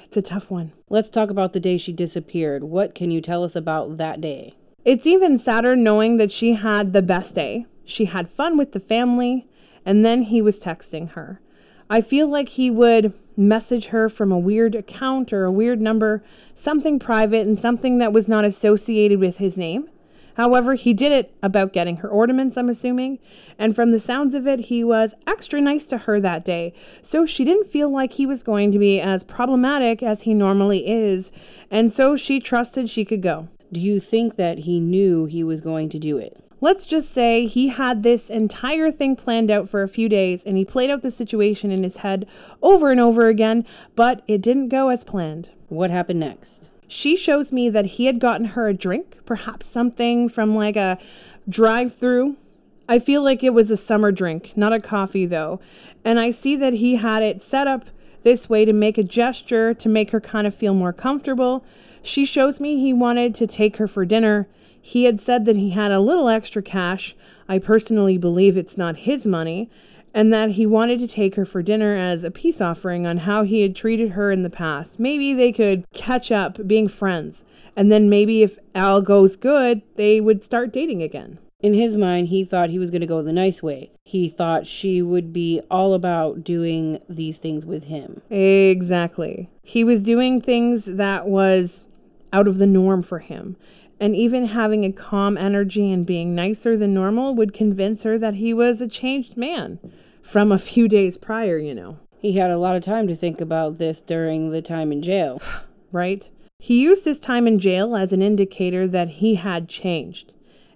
it's 0.05 0.17
a 0.17 0.23
tough 0.23 0.51
one. 0.51 0.73
Let's 0.89 1.11
talk 1.11 1.31
about 1.31 1.53
the 1.53 1.61
day 1.61 1.79
she 1.79 1.93
disappeared. 1.93 2.65
What 2.65 2.95
can 2.95 3.11
you 3.11 3.21
tell 3.21 3.45
us 3.45 3.55
about 3.55 3.99
that 3.99 4.21
day? 4.21 4.55
It's 4.83 5.07
even 5.07 5.39
sadder 5.39 5.77
knowing 5.77 6.17
that 6.17 6.33
she 6.33 6.55
had 6.55 6.93
the 6.93 7.03
best 7.03 7.35
day. 7.35 7.67
She 7.85 8.07
had 8.07 8.31
fun 8.31 8.57
with 8.57 8.73
the 8.73 8.81
family, 8.81 9.47
and 9.85 10.05
then 10.05 10.23
he 10.23 10.41
was 10.41 10.63
texting 10.63 11.13
her. 11.13 11.39
I 11.91 12.01
feel 12.01 12.29
like 12.29 12.51
he 12.51 12.71
would 12.71 13.13
message 13.37 13.87
her 13.87 14.09
from 14.09 14.33
a 14.33 14.39
weird 14.39 14.75
account 14.75 15.35
or 15.35 15.45
a 15.45 15.53
weird 15.53 15.83
number, 15.83 16.23
something 16.55 16.99
private 16.99 17.47
and 17.47 17.59
something 17.59 17.99
that 17.99 18.15
was 18.15 18.27
not 18.27 18.47
associated 18.47 19.19
with 19.19 19.37
his 19.37 19.59
name. 19.59 19.87
However, 20.37 20.75
he 20.75 20.95
did 20.95 21.13
it 21.13 21.35
about 21.43 21.75
getting 21.75 21.97
her 21.97 22.09
ornaments, 22.09 22.57
I'm 22.57 22.71
assuming, 22.71 23.19
and 23.59 23.77
from 23.77 23.91
the 23.91 24.01
sounds 24.01 24.35
of 24.35 24.47
it, 24.47 24.61
he 24.61 24.83
was 24.83 25.15
extra 25.27 25.61
nice 25.61 25.87
to 25.89 25.99
her 25.99 26.21
that 26.21 26.45
day, 26.45 26.73
so 27.03 27.27
she 27.27 27.45
didn't 27.45 27.69
feel 27.69 27.91
like 27.91 28.15
he 28.15 28.25
was 28.25 28.43
going 28.43 28.73
to 28.73 28.79
be 28.79 28.99
as 28.99 29.25
problematic 29.25 30.03
as 30.03 30.23
he 30.23 30.33
normally 30.33 30.89
is, 30.89 31.33
and 31.71 31.93
so 31.93 32.17
she 32.17 32.41
trusted 32.41 32.89
she 32.89 33.05
could 33.05 33.21
go. 33.21 33.49
Do 33.73 33.81
you 33.81 34.01
think 34.01 34.37
that 34.37 34.61
he 34.61 34.81
knew 34.81 35.27
he 35.27 35.45
was 35.45 35.61
going 35.61 35.89
to 35.91 35.99
do 35.99 36.19
it? 36.19 36.37
Let's 36.63 36.85
just 36.85 37.11
say 37.11 37.47
he 37.47 37.69
had 37.69 38.03
this 38.03 38.29
entire 38.29 38.91
thing 38.91 39.17
planned 39.17 39.51
out 39.51 39.69
for 39.69 39.83
a 39.83 39.89
few 39.89 40.09
days 40.09 40.45
and 40.45 40.57
he 40.57 40.65
played 40.65 40.91
out 40.91 41.01
the 41.01 41.11
situation 41.11 41.71
in 41.71 41.83
his 41.83 41.99
head 41.99 42.27
over 42.61 42.91
and 42.91 43.01
over 43.01 43.29
again, 43.29 43.65
but 43.97 44.23
it 44.29 44.43
didn't 44.43 44.69
go 44.69 44.91
as 44.91 45.03
planned. 45.03 45.51
What 45.69 45.91
happened 45.91 46.21
next? 46.21 46.71
She 46.87 47.17
shows 47.17 47.53
me 47.53 47.71
that 47.71 47.87
he 47.87 48.07
had 48.07 48.19
gotten 48.19 48.47
her 48.49 48.69
a 48.69 48.75
drink, 48.75 49.25
perhaps 49.25 49.69
something 49.69 50.29
from 50.29 50.55
like 50.55 50.77
a 50.77 50.99
drive 51.49 51.95
through. 51.95 52.37
I 52.89 52.99
feel 52.99 53.23
like 53.23 53.43
it 53.45 53.55
was 53.55 53.71
a 53.71 53.77
summer 53.77 54.13
drink, 54.13 54.53
not 54.57 54.73
a 54.73 54.81
coffee 54.81 55.25
though. 55.25 55.61
And 56.05 56.19
I 56.19 56.31
see 56.31 56.57
that 56.57 56.75
he 56.75 56.97
had 56.97 57.23
it 57.23 57.41
set 57.41 57.69
up 57.69 57.87
this 58.23 58.51
way 58.51 58.65
to 58.65 58.73
make 58.73 58.99
a 58.99 59.05
gesture 59.05 59.73
to 59.73 59.89
make 59.89 60.11
her 60.11 60.21
kind 60.21 60.47
of 60.47 60.55
feel 60.55 60.75
more 60.75 60.93
comfortable. 60.93 61.65
She 62.03 62.25
shows 62.25 62.61
me 62.61 62.79
he 62.79 62.93
wanted 62.93 63.35
to 63.37 63.47
take 63.47 63.77
her 63.77 63.89
for 63.89 64.05
dinner. 64.05 64.49
He 64.81 65.05
had 65.05 65.21
said 65.21 65.45
that 65.45 65.57
he 65.57 65.71
had 65.71 65.93
a 65.93 66.01
little 66.01 66.29
extra 66.29 66.63
cash. 66.63 67.15
I 67.49 67.59
personally 67.59 68.17
believe 68.17 68.57
it's 68.57 68.79
not 68.79 68.99
his 68.99 69.27
money 69.27 69.71
and 70.15 70.33
that 70.33 70.53
he 70.53 70.67
wanted 70.67 70.99
to 71.01 71.09
take 71.09 71.35
her 71.37 71.47
for 71.47 71.63
dinner 71.63 71.95
as 71.95 72.25
a 72.25 72.31
peace 72.31 72.61
offering 72.61 73.07
on 73.07 73.19
how 73.19 73.45
he 73.45 73.63
had 73.63 73.77
treated 73.77 74.13
her 74.13 74.31
in 74.31 74.43
the 74.43 74.51
past. 74.51 74.99
Maybe 74.99 75.33
they 75.35 75.53
could 75.53 75.85
catch 75.95 76.33
up 76.33 76.67
being 76.67 76.89
friends, 76.89 77.45
and 77.77 77.91
then 77.93 78.11
maybe 78.11 78.43
if 78.43 78.59
Al 78.75 79.03
goes 79.03 79.37
good, 79.37 79.83
they 79.97 80.21
would 80.21 80.43
start 80.43 80.73
dating 80.73 81.03
again. 81.03 81.39
In 81.61 81.75
his 81.75 81.97
mind, 81.97 82.29
he 82.29 82.45
thought 82.45 82.71
he 82.71 82.79
was 82.79 82.91
going 82.91 83.03
to 83.03 83.07
go 83.07 83.23
the 83.23 83.33
nice 83.33 83.63
way. 83.63 83.93
He 84.03 84.31
thought 84.31 84.67
she 84.67 85.03
would 85.03 85.31
be 85.33 85.61
all 85.71 85.93
about 85.93 86.43
doing 86.43 87.01
these 87.09 87.39
things 87.39 87.67
with 87.67 87.85
him. 87.85 88.23
Exactly. 88.31 89.51
He 89.63 89.85
was 89.85 90.03
doing 90.03 90.41
things 90.41 90.87
that 90.87 91.27
was 91.27 91.85
out 92.33 92.49
of 92.49 92.59
the 92.59 92.67
norm 92.67 93.03
for 93.03 93.19
him. 93.19 93.57
And 93.99 94.17
even 94.17 94.47
having 94.47 94.85
a 94.85 94.93
calm 94.93 95.37
energy 95.37 95.93
and 95.93 96.07
being 96.07 96.35
nicer 96.35 96.77
than 96.77 96.95
normal 96.95 97.35
would 97.35 97.53
convince 97.53 98.03
her 98.05 98.19
that 98.19 98.35
he 98.35 98.55
was 98.55 98.81
a 98.81 98.89
changed 98.89 99.37
man 99.37 99.79
from 100.23 100.51
a 100.51 100.59
few 100.59 100.89
days 100.89 101.17
prior, 101.17 101.59
you 101.59 101.75
know. 101.75 101.99
He 102.19 102.33
had 102.33 102.51
a 102.51 102.59
lot 102.59 102.77
of 102.77 102.83
time 102.83 103.09
to 103.09 103.15
think 103.15 103.41
about 103.41 103.79
this 103.79 104.01
during 104.01 104.51
the 104.51 104.63
time 104.63 104.93
in 104.93 105.03
jail. 105.03 105.41
right? 105.93 106.31
He 106.59 106.83
used 106.83 107.05
his 107.05 107.21
time 107.21 107.47
in 107.47 107.59
jail 107.59 107.97
as 107.97 108.13
an 108.13 108.23
indicator 108.23 108.87
that 108.87 109.09
he 109.09 109.37
had 109.37 109.69
changed. 109.69 110.33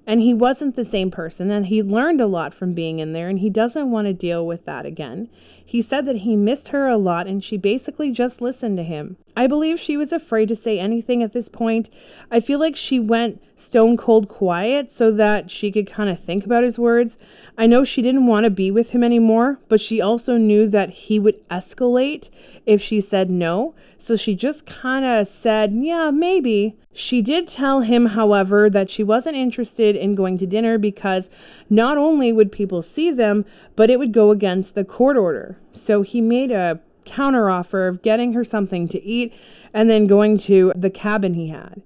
And 0.06 0.20
he 0.20 0.34
wasn't 0.34 0.76
the 0.76 0.84
same 0.84 1.10
person, 1.10 1.50
and 1.50 1.66
he 1.66 1.82
learned 1.82 2.20
a 2.20 2.26
lot 2.26 2.52
from 2.52 2.74
being 2.74 2.98
in 2.98 3.12
there, 3.12 3.28
and 3.28 3.38
he 3.38 3.48
doesn't 3.48 3.90
want 3.90 4.06
to 4.06 4.12
deal 4.12 4.46
with 4.46 4.66
that 4.66 4.84
again. 4.84 5.30
He 5.64 5.80
said 5.80 6.04
that 6.06 6.18
he 6.18 6.36
missed 6.36 6.68
her 6.68 6.86
a 6.86 6.98
lot, 6.98 7.26
and 7.26 7.42
she 7.42 7.56
basically 7.56 8.12
just 8.12 8.42
listened 8.42 8.76
to 8.76 8.82
him. 8.82 9.16
I 9.34 9.46
believe 9.46 9.80
she 9.80 9.96
was 9.96 10.12
afraid 10.12 10.48
to 10.48 10.56
say 10.56 10.78
anything 10.78 11.22
at 11.22 11.32
this 11.32 11.48
point. 11.48 11.88
I 12.30 12.40
feel 12.40 12.58
like 12.58 12.76
she 12.76 13.00
went 13.00 13.42
stone 13.56 13.96
cold 13.96 14.28
quiet 14.28 14.90
so 14.90 15.10
that 15.12 15.50
she 15.50 15.72
could 15.72 15.86
kind 15.86 16.10
of 16.10 16.20
think 16.20 16.44
about 16.44 16.64
his 16.64 16.78
words. 16.78 17.16
I 17.56 17.66
know 17.66 17.82
she 17.82 18.02
didn't 18.02 18.26
want 18.26 18.44
to 18.44 18.50
be 18.50 18.70
with 18.70 18.90
him 18.90 19.02
anymore, 19.02 19.58
but 19.68 19.80
she 19.80 20.00
also 20.00 20.36
knew 20.36 20.68
that 20.68 20.90
he 20.90 21.18
would 21.18 21.48
escalate 21.48 22.28
if 22.66 22.82
she 22.82 23.00
said 23.00 23.30
no. 23.30 23.74
So 23.96 24.16
she 24.16 24.34
just 24.34 24.66
kind 24.66 25.04
of 25.04 25.26
said, 25.26 25.72
Yeah, 25.72 26.10
maybe. 26.10 26.76
She 26.96 27.22
did 27.22 27.48
tell 27.48 27.80
him, 27.80 28.06
however, 28.06 28.70
that 28.70 28.88
she 28.88 29.02
wasn't 29.02 29.36
interested 29.36 29.96
in 29.96 30.14
going 30.14 30.38
to 30.38 30.46
dinner 30.46 30.78
because 30.78 31.28
not 31.68 31.98
only 31.98 32.32
would 32.32 32.52
people 32.52 32.82
see 32.82 33.10
them, 33.10 33.44
but 33.74 33.90
it 33.90 33.98
would 33.98 34.12
go 34.12 34.30
against 34.30 34.76
the 34.76 34.84
court 34.84 35.16
order. 35.16 35.58
So 35.72 36.02
he 36.02 36.20
made 36.20 36.52
a 36.52 36.80
counteroffer 37.04 37.88
of 37.88 38.02
getting 38.02 38.32
her 38.32 38.44
something 38.44 38.86
to 38.88 39.02
eat 39.02 39.34
and 39.74 39.90
then 39.90 40.06
going 40.06 40.38
to 40.38 40.72
the 40.76 40.88
cabin 40.88 41.34
he 41.34 41.48
had. 41.48 41.82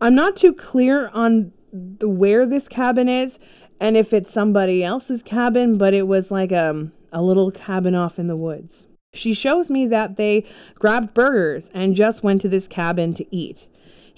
I'm 0.00 0.14
not 0.14 0.38
too 0.38 0.54
clear 0.54 1.08
on 1.08 1.52
the, 1.72 2.08
where 2.08 2.46
this 2.46 2.66
cabin 2.66 3.10
is 3.10 3.38
and 3.78 3.94
if 3.94 4.14
it's 4.14 4.32
somebody 4.32 4.82
else's 4.82 5.22
cabin, 5.22 5.76
but 5.76 5.92
it 5.92 6.06
was 6.06 6.30
like 6.30 6.50
a, 6.50 6.70
um, 6.70 6.92
a 7.12 7.22
little 7.22 7.50
cabin 7.50 7.94
off 7.94 8.18
in 8.18 8.26
the 8.26 8.36
woods. 8.36 8.86
She 9.12 9.34
shows 9.34 9.70
me 9.70 9.86
that 9.88 10.16
they 10.16 10.46
grabbed 10.74 11.14
burgers 11.14 11.70
and 11.74 11.94
just 11.94 12.22
went 12.22 12.40
to 12.42 12.48
this 12.48 12.68
cabin 12.68 13.14
to 13.14 13.34
eat. 13.34 13.66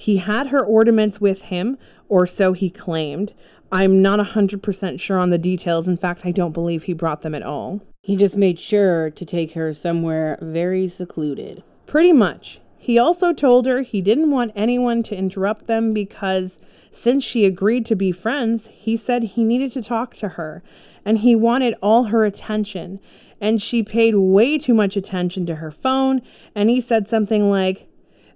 He 0.00 0.18
had 0.18 0.46
her 0.46 0.64
ornaments 0.64 1.20
with 1.20 1.42
him, 1.42 1.76
or 2.08 2.24
so 2.24 2.52
he 2.52 2.70
claimed. 2.70 3.34
I'm 3.72 4.00
not 4.00 4.24
100% 4.24 5.00
sure 5.00 5.18
on 5.18 5.30
the 5.30 5.38
details. 5.38 5.88
In 5.88 5.96
fact, 5.96 6.22
I 6.24 6.30
don't 6.30 6.52
believe 6.52 6.84
he 6.84 6.92
brought 6.92 7.22
them 7.22 7.34
at 7.34 7.42
all. 7.42 7.82
He 8.00 8.14
just 8.14 8.36
made 8.36 8.60
sure 8.60 9.10
to 9.10 9.24
take 9.24 9.54
her 9.54 9.72
somewhere 9.72 10.38
very 10.40 10.86
secluded. 10.86 11.64
Pretty 11.88 12.12
much. 12.12 12.60
He 12.78 12.96
also 12.96 13.32
told 13.32 13.66
her 13.66 13.82
he 13.82 14.00
didn't 14.00 14.30
want 14.30 14.52
anyone 14.54 15.02
to 15.02 15.16
interrupt 15.18 15.66
them 15.66 15.92
because 15.92 16.60
since 16.92 17.24
she 17.24 17.44
agreed 17.44 17.84
to 17.86 17.96
be 17.96 18.12
friends, 18.12 18.68
he 18.68 18.96
said 18.96 19.24
he 19.24 19.42
needed 19.42 19.72
to 19.72 19.82
talk 19.82 20.14
to 20.18 20.28
her 20.28 20.62
and 21.04 21.18
he 21.18 21.34
wanted 21.34 21.74
all 21.82 22.04
her 22.04 22.24
attention. 22.24 23.00
And 23.40 23.60
she 23.60 23.82
paid 23.82 24.14
way 24.14 24.58
too 24.58 24.74
much 24.74 24.96
attention 24.96 25.44
to 25.46 25.56
her 25.56 25.72
phone. 25.72 26.22
And 26.54 26.70
he 26.70 26.80
said 26.80 27.08
something 27.08 27.50
like, 27.50 27.88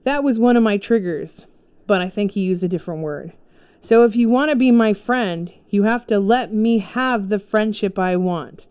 That 0.03 0.25
was 0.25 0.40
one 0.40 0.57
of 0.57 0.64
my 0.64 0.77
triggers. 0.77 1.46
But 1.87 2.01
I 2.01 2.09
think 2.09 2.33
he 2.33 2.40
used 2.42 2.62
a 2.62 2.68
different 2.68 3.03
word. 3.03 3.33
So 3.81 4.05
if 4.05 4.14
you 4.14 4.29
want 4.29 4.51
to 4.51 4.57
be 4.57 4.71
my 4.71 4.92
friend, 4.92 5.53
you 5.68 5.83
have 5.83 6.07
to 6.07 6.21
let 6.21 6.53
me 6.53 6.79
have 6.79 7.29
the 7.29 7.38
friendship 7.38 7.99
I 7.99 8.16
want. 8.16 8.66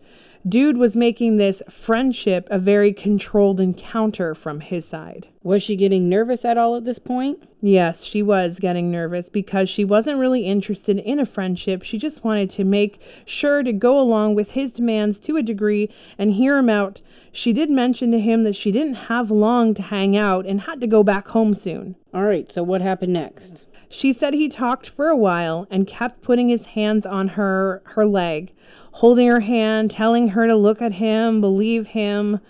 Dude 0.48 0.76
was 0.76 0.96
making 0.96 1.36
this 1.36 1.62
friendship 1.70 2.48
a 2.50 2.58
very 2.58 2.92
controlled 2.92 3.60
encounter 3.60 4.34
from 4.34 4.58
his 4.58 4.84
side. 4.84 5.28
Was 5.44 5.62
she 5.62 5.76
getting 5.76 6.08
nervous 6.08 6.44
at 6.44 6.58
all 6.58 6.74
at 6.74 6.84
this 6.84 6.98
point? 6.98 7.48
Yes, 7.60 8.04
she 8.04 8.24
was 8.24 8.58
getting 8.58 8.90
nervous 8.90 9.28
because 9.28 9.70
she 9.70 9.84
wasn't 9.84 10.18
really 10.18 10.44
interested 10.44 10.98
in 10.98 11.20
a 11.20 11.26
friendship. 11.26 11.84
She 11.84 11.96
just 11.96 12.24
wanted 12.24 12.50
to 12.50 12.64
make 12.64 13.00
sure 13.24 13.62
to 13.62 13.72
go 13.72 14.00
along 14.00 14.34
with 14.34 14.50
his 14.50 14.72
demands 14.72 15.20
to 15.20 15.36
a 15.36 15.42
degree 15.42 15.88
and 16.18 16.32
hear 16.32 16.58
him 16.58 16.68
out. 16.68 17.00
She 17.30 17.52
did 17.52 17.70
mention 17.70 18.10
to 18.10 18.18
him 18.18 18.42
that 18.42 18.56
she 18.56 18.72
didn't 18.72 18.94
have 18.94 19.30
long 19.30 19.74
to 19.74 19.82
hang 19.82 20.16
out 20.16 20.44
and 20.44 20.62
had 20.62 20.80
to 20.80 20.88
go 20.88 21.04
back 21.04 21.28
home 21.28 21.54
soon. 21.54 21.94
All 22.12 22.24
right, 22.24 22.50
so 22.50 22.64
what 22.64 22.80
happened 22.80 23.12
next? 23.12 23.64
She 23.92 24.14
said 24.14 24.32
he 24.32 24.48
talked 24.48 24.88
for 24.88 25.08
a 25.08 25.16
while 25.16 25.66
and 25.70 25.86
kept 25.86 26.22
putting 26.22 26.48
his 26.48 26.66
hands 26.66 27.06
on 27.06 27.28
her 27.28 27.82
her 27.84 28.06
leg, 28.06 28.52
holding 28.92 29.28
her 29.28 29.40
hand, 29.40 29.90
telling 29.90 30.28
her 30.28 30.46
to 30.46 30.56
look 30.56 30.80
at 30.80 30.92
him, 30.92 31.42
believe 31.42 31.88
him. 31.88 32.40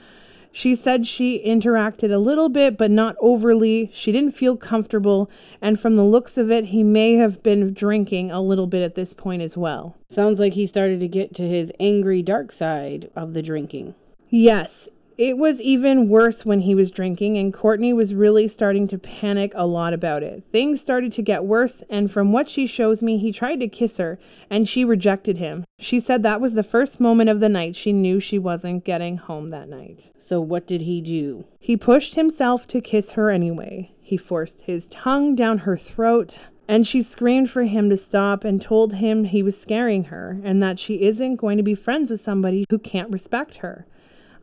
She 0.53 0.75
said 0.75 1.07
she 1.07 1.43
interacted 1.45 2.13
a 2.13 2.19
little 2.19 2.49
bit, 2.49 2.77
but 2.77 2.91
not 2.91 3.17
overly. 3.21 3.91
She 3.93 4.13
didn't 4.13 4.37
feel 4.37 4.57
comfortable, 4.57 5.31
and 5.61 5.81
from 5.81 5.97
the 5.97 6.05
looks 6.05 6.39
of 6.39 6.51
it, 6.51 6.67
he 6.67 6.85
may 6.85 7.15
have 7.15 7.43
been 7.43 7.75
drinking 7.75 8.31
a 8.31 8.41
little 8.43 8.67
bit 8.67 8.83
at 8.83 8.95
this 8.95 9.13
point 9.13 9.43
as 9.43 9.57
well. 9.57 9.97
Sounds 10.09 10.39
like 10.39 10.53
he 10.53 10.67
started 10.67 11.01
to 11.01 11.09
get 11.09 11.35
to 11.37 11.49
his 11.49 11.73
angry 11.81 12.23
dark 12.23 12.53
side 12.53 13.11
of 13.17 13.33
the 13.33 13.43
drinking. 13.43 13.95
Yes, 14.29 14.89
it 15.23 15.39
was 15.39 15.63
even 15.63 16.09
worse 16.09 16.45
when 16.45 16.59
he 16.59 16.75
was 16.75 16.91
drinking, 16.91 17.39
and 17.39 17.55
Cortney 17.55 17.95
was 17.95 18.13
really 18.13 18.49
starting 18.49 18.89
to 18.89 18.99
panic 18.99 19.53
a 19.55 19.65
lot 19.65 19.93
about 19.93 20.25
it. 20.25 20.43
Things 20.51 20.81
started 20.81 21.13
to 21.13 21.23
get 21.23 21.45
worse, 21.45 21.85
and 21.89 22.11
from 22.11 22.33
what 22.33 22.51
she 22.51 22.67
shows 22.67 23.05
me, 23.05 23.19
he 23.19 23.31
tried 23.31 23.61
to 23.61 23.69
kiss 23.69 23.99
her, 23.99 24.19
and 24.51 24.69
she 24.69 24.85
rejected 24.85 25.39
him. 25.39 25.65
She 25.79 26.01
said 26.01 26.25
that 26.25 26.41
was 26.41 26.55
the 26.55 26.65
first 26.65 26.99
moment 26.99 27.31
of 27.31 27.39
the 27.39 27.49
night 27.49 27.77
she 27.77 27.93
knew 27.93 28.19
she 28.19 28.37
wasn't 28.37 28.85
getting 28.85 29.17
home 29.17 29.51
that 29.51 29.69
night. 29.69 30.11
So, 30.17 30.41
what 30.41 30.67
did 30.67 30.83
he 30.83 31.01
do? 31.01 31.45
He 31.61 31.77
pushed 31.77 32.17
himself 32.17 32.67
to 32.67 32.81
kiss 32.81 33.13
her 33.13 33.31
anyway. 33.31 33.93
He 34.01 34.17
forced 34.17 34.63
his 34.63 34.89
tongue 34.89 35.37
down 35.37 35.59
her 35.59 35.77
throat, 35.77 36.41
and 36.67 36.85
she 36.85 37.01
screamed 37.01 37.49
for 37.49 37.63
him 37.63 37.89
to 37.91 37.97
stop 37.97 38.43
and 38.43 38.61
told 38.61 38.95
him 38.95 39.23
he 39.23 39.45
was 39.45 39.61
scaring 39.61 40.05
her 40.05 40.41
and 40.43 40.61
that 40.65 40.81
she 40.81 41.03
isn't 41.03 41.37
going 41.37 41.59
to 41.59 41.63
be 41.63 41.77
friends 41.77 42.11
with 42.11 42.21
somebody 42.21 42.65
who 42.71 42.79
can't 42.81 43.13
respect 43.13 43.59
her. 43.59 43.87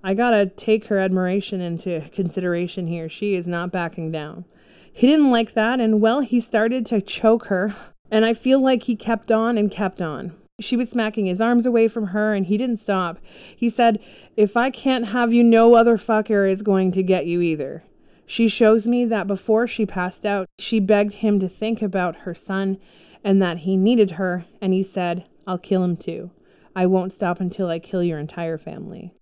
I 0.04 0.14
gotta 0.14 0.46
take 0.46 0.86
her 0.86 0.98
admiration 0.98 1.62
into 1.62 2.02
consideration 2.14 2.88
here. 2.88 3.10
She 3.10 3.36
is 3.36 3.48
not 3.48 3.72
backing 3.72 4.12
down. 4.12 4.46
He 4.92 5.08
didn't 5.08 5.32
like 5.32 5.54
that, 5.54 5.80
and 5.80 6.02
well, 6.02 6.22
he 6.22 6.40
started 6.40 6.86
to 6.88 7.02
choke 7.02 7.46
her, 7.46 7.74
and 8.12 8.26
I 8.26 8.34
feel 8.34 8.60
like 8.60 8.84
he 8.84 8.96
kept 8.96 9.32
on 9.32 9.58
and 9.58 9.72
kept 9.72 10.02
on. 10.02 10.34
She 10.60 10.76
was 10.76 10.90
smacking 10.90 11.26
his 11.26 11.42
arms 11.42 11.66
away 11.66 11.88
from 11.88 12.08
her, 12.08 12.34
and 12.34 12.46
he 12.46 12.58
didn't 12.58 12.78
stop. 12.78 13.18
He 13.56 13.70
said, 13.70 14.04
If 14.36 14.58
I 14.58 14.70
can't 14.70 15.08
have 15.08 15.34
you, 15.34 15.44
no 15.44 15.74
other 15.74 15.98
fucker 15.98 16.50
is 16.50 16.62
going 16.62 16.92
to 16.94 17.04
get 17.04 17.26
you 17.26 17.42
either. 17.42 17.84
She 18.26 18.48
shows 18.48 18.86
me 18.86 19.06
that 19.06 19.26
before 19.26 19.68
she 19.68 19.86
passed 19.86 20.26
out, 20.26 20.48
she 20.60 20.80
begged 20.80 21.14
him 21.14 21.40
to 21.40 21.48
think 21.48 21.82
about 21.82 22.18
her 22.18 22.34
son 22.34 22.78
and 23.24 23.42
that 23.42 23.60
he 23.60 23.76
needed 23.76 24.12
her, 24.12 24.46
and 24.62 24.74
he 24.74 24.84
said, 24.84 25.26
I'll 25.48 25.58
kill 25.58 25.84
him 25.84 25.98
too. 25.98 26.32
I 26.76 26.86
won't 26.86 27.14
stop 27.14 27.40
until 27.40 27.70
I 27.70 27.80
kill 27.80 28.04
your 28.04 28.20
entire 28.20 28.58
family. 28.58 29.14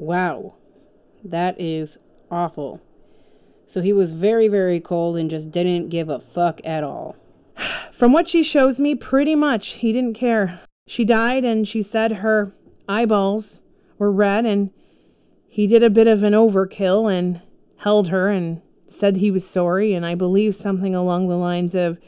Wow. 0.00 0.54
That 1.22 1.60
is 1.60 1.98
awful. 2.30 2.80
So 3.66 3.82
he 3.82 3.92
was 3.92 4.14
very, 4.14 4.48
very 4.48 4.80
cold 4.80 5.18
and 5.18 5.28
just 5.28 5.50
didn't 5.50 5.90
give 5.90 6.08
a 6.08 6.18
fuck 6.18 6.58
at 6.64 6.82
all. 6.82 7.16
From 7.92 8.10
what 8.14 8.26
she 8.26 8.42
shows 8.42 8.80
me, 8.80 8.94
pretty 8.94 9.34
much 9.34 9.72
he 9.72 9.92
didn't 9.92 10.14
care. 10.14 10.58
She 10.86 11.04
died 11.04 11.44
and 11.44 11.68
she 11.68 11.82
said 11.82 12.12
her 12.12 12.50
eyeballs 12.88 13.60
were 13.98 14.10
red 14.10 14.46
and 14.46 14.70
he 15.46 15.66
did 15.66 15.82
a 15.82 15.90
bit 15.90 16.06
of 16.06 16.22
an 16.22 16.32
overkill 16.32 17.12
and 17.12 17.42
held 17.80 18.08
her 18.08 18.28
and 18.28 18.62
said 18.86 19.18
he 19.18 19.30
was 19.30 19.46
sorry 19.46 19.92
and 19.92 20.06
I 20.06 20.14
believe 20.14 20.54
something 20.54 20.94
along 20.94 21.28
the 21.28 21.36
lines 21.36 21.74
of, 21.74 21.98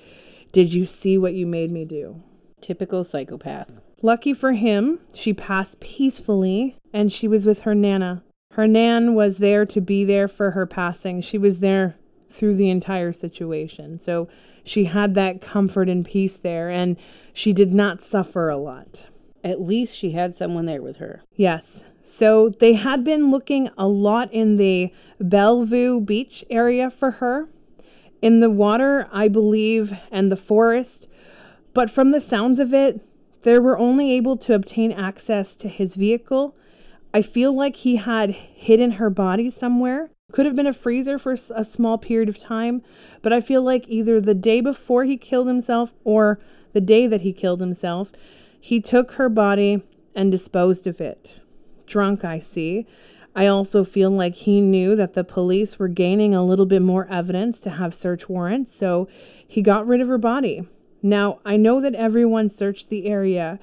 Did 0.50 0.72
you 0.72 0.86
see 0.86 1.18
what 1.18 1.34
you 1.34 1.46
made 1.46 1.70
me 1.70 1.84
do? 1.84 2.22
Typical 2.62 3.04
psychopath. 3.04 3.70
Lucky 4.02 4.34
for 4.34 4.52
him, 4.52 4.98
she 5.14 5.32
passed 5.32 5.80
peacefully 5.80 6.76
and 6.92 7.12
she 7.12 7.28
was 7.28 7.46
with 7.46 7.60
her 7.60 7.74
Nana. 7.74 8.22
Her 8.52 8.66
Nan 8.66 9.14
was 9.14 9.38
there 9.38 9.64
to 9.66 9.80
be 9.80 10.04
there 10.04 10.28
for 10.28 10.50
her 10.50 10.66
passing. 10.66 11.22
She 11.22 11.38
was 11.38 11.60
there 11.60 11.96
through 12.28 12.56
the 12.56 12.68
entire 12.68 13.12
situation. 13.12 13.98
So 13.98 14.28
she 14.64 14.84
had 14.84 15.14
that 15.14 15.40
comfort 15.40 15.88
and 15.88 16.04
peace 16.04 16.36
there, 16.36 16.68
and 16.68 16.96
she 17.32 17.52
did 17.52 17.72
not 17.72 18.02
suffer 18.02 18.48
a 18.48 18.56
lot. 18.56 19.06
At 19.42 19.60
least 19.60 19.96
she 19.96 20.12
had 20.12 20.34
someone 20.34 20.66
there 20.66 20.82
with 20.82 20.98
her. 20.98 21.22
Yes. 21.34 21.86
So 22.02 22.48
they 22.48 22.74
had 22.74 23.04
been 23.04 23.30
looking 23.30 23.70
a 23.78 23.88
lot 23.88 24.32
in 24.32 24.56
the 24.56 24.92
Bellevue 25.18 26.00
Beach 26.00 26.44
area 26.50 26.90
for 26.90 27.12
her, 27.12 27.48
in 28.20 28.40
the 28.40 28.50
water, 28.50 29.08
I 29.12 29.28
believe, 29.28 29.98
and 30.10 30.30
the 30.30 30.36
forest. 30.36 31.08
But 31.74 31.90
from 31.90 32.10
the 32.10 32.20
sounds 32.20 32.60
of 32.60 32.74
it, 32.74 33.02
they 33.42 33.58
were 33.58 33.78
only 33.78 34.12
able 34.12 34.36
to 34.38 34.54
obtain 34.54 34.92
access 34.92 35.56
to 35.56 35.68
his 35.68 35.94
vehicle. 35.94 36.56
I 37.14 37.22
feel 37.22 37.52
like 37.52 37.76
he 37.76 37.96
had 37.96 38.30
hidden 38.30 38.92
her 38.92 39.10
body 39.10 39.50
somewhere. 39.50 40.10
Could 40.32 40.46
have 40.46 40.56
been 40.56 40.66
a 40.66 40.72
freezer 40.72 41.18
for 41.18 41.32
a 41.32 41.64
small 41.64 41.98
period 41.98 42.28
of 42.28 42.38
time, 42.38 42.82
but 43.20 43.32
I 43.32 43.40
feel 43.40 43.62
like 43.62 43.84
either 43.88 44.20
the 44.20 44.34
day 44.34 44.60
before 44.62 45.04
he 45.04 45.18
killed 45.18 45.46
himself 45.46 45.92
or 46.04 46.40
the 46.72 46.80
day 46.80 47.06
that 47.06 47.20
he 47.20 47.34
killed 47.34 47.60
himself, 47.60 48.12
he 48.58 48.80
took 48.80 49.12
her 49.12 49.28
body 49.28 49.82
and 50.14 50.32
disposed 50.32 50.86
of 50.86 51.00
it. 51.00 51.38
Drunk, 51.86 52.24
I 52.24 52.38
see. 52.38 52.86
I 53.34 53.46
also 53.46 53.84
feel 53.84 54.10
like 54.10 54.34
he 54.34 54.60
knew 54.60 54.96
that 54.96 55.14
the 55.14 55.24
police 55.24 55.78
were 55.78 55.88
gaining 55.88 56.34
a 56.34 56.44
little 56.44 56.66
bit 56.66 56.82
more 56.82 57.06
evidence 57.10 57.60
to 57.60 57.70
have 57.70 57.92
search 57.92 58.28
warrants, 58.28 58.72
so 58.72 59.08
he 59.46 59.60
got 59.60 59.86
rid 59.86 60.00
of 60.00 60.08
her 60.08 60.18
body. 60.18 60.64
Now, 61.02 61.40
I 61.44 61.56
know 61.56 61.80
that 61.80 61.94
everyone 61.94 62.48
searched 62.48 62.88
the 62.88 63.06
area, 63.06 63.58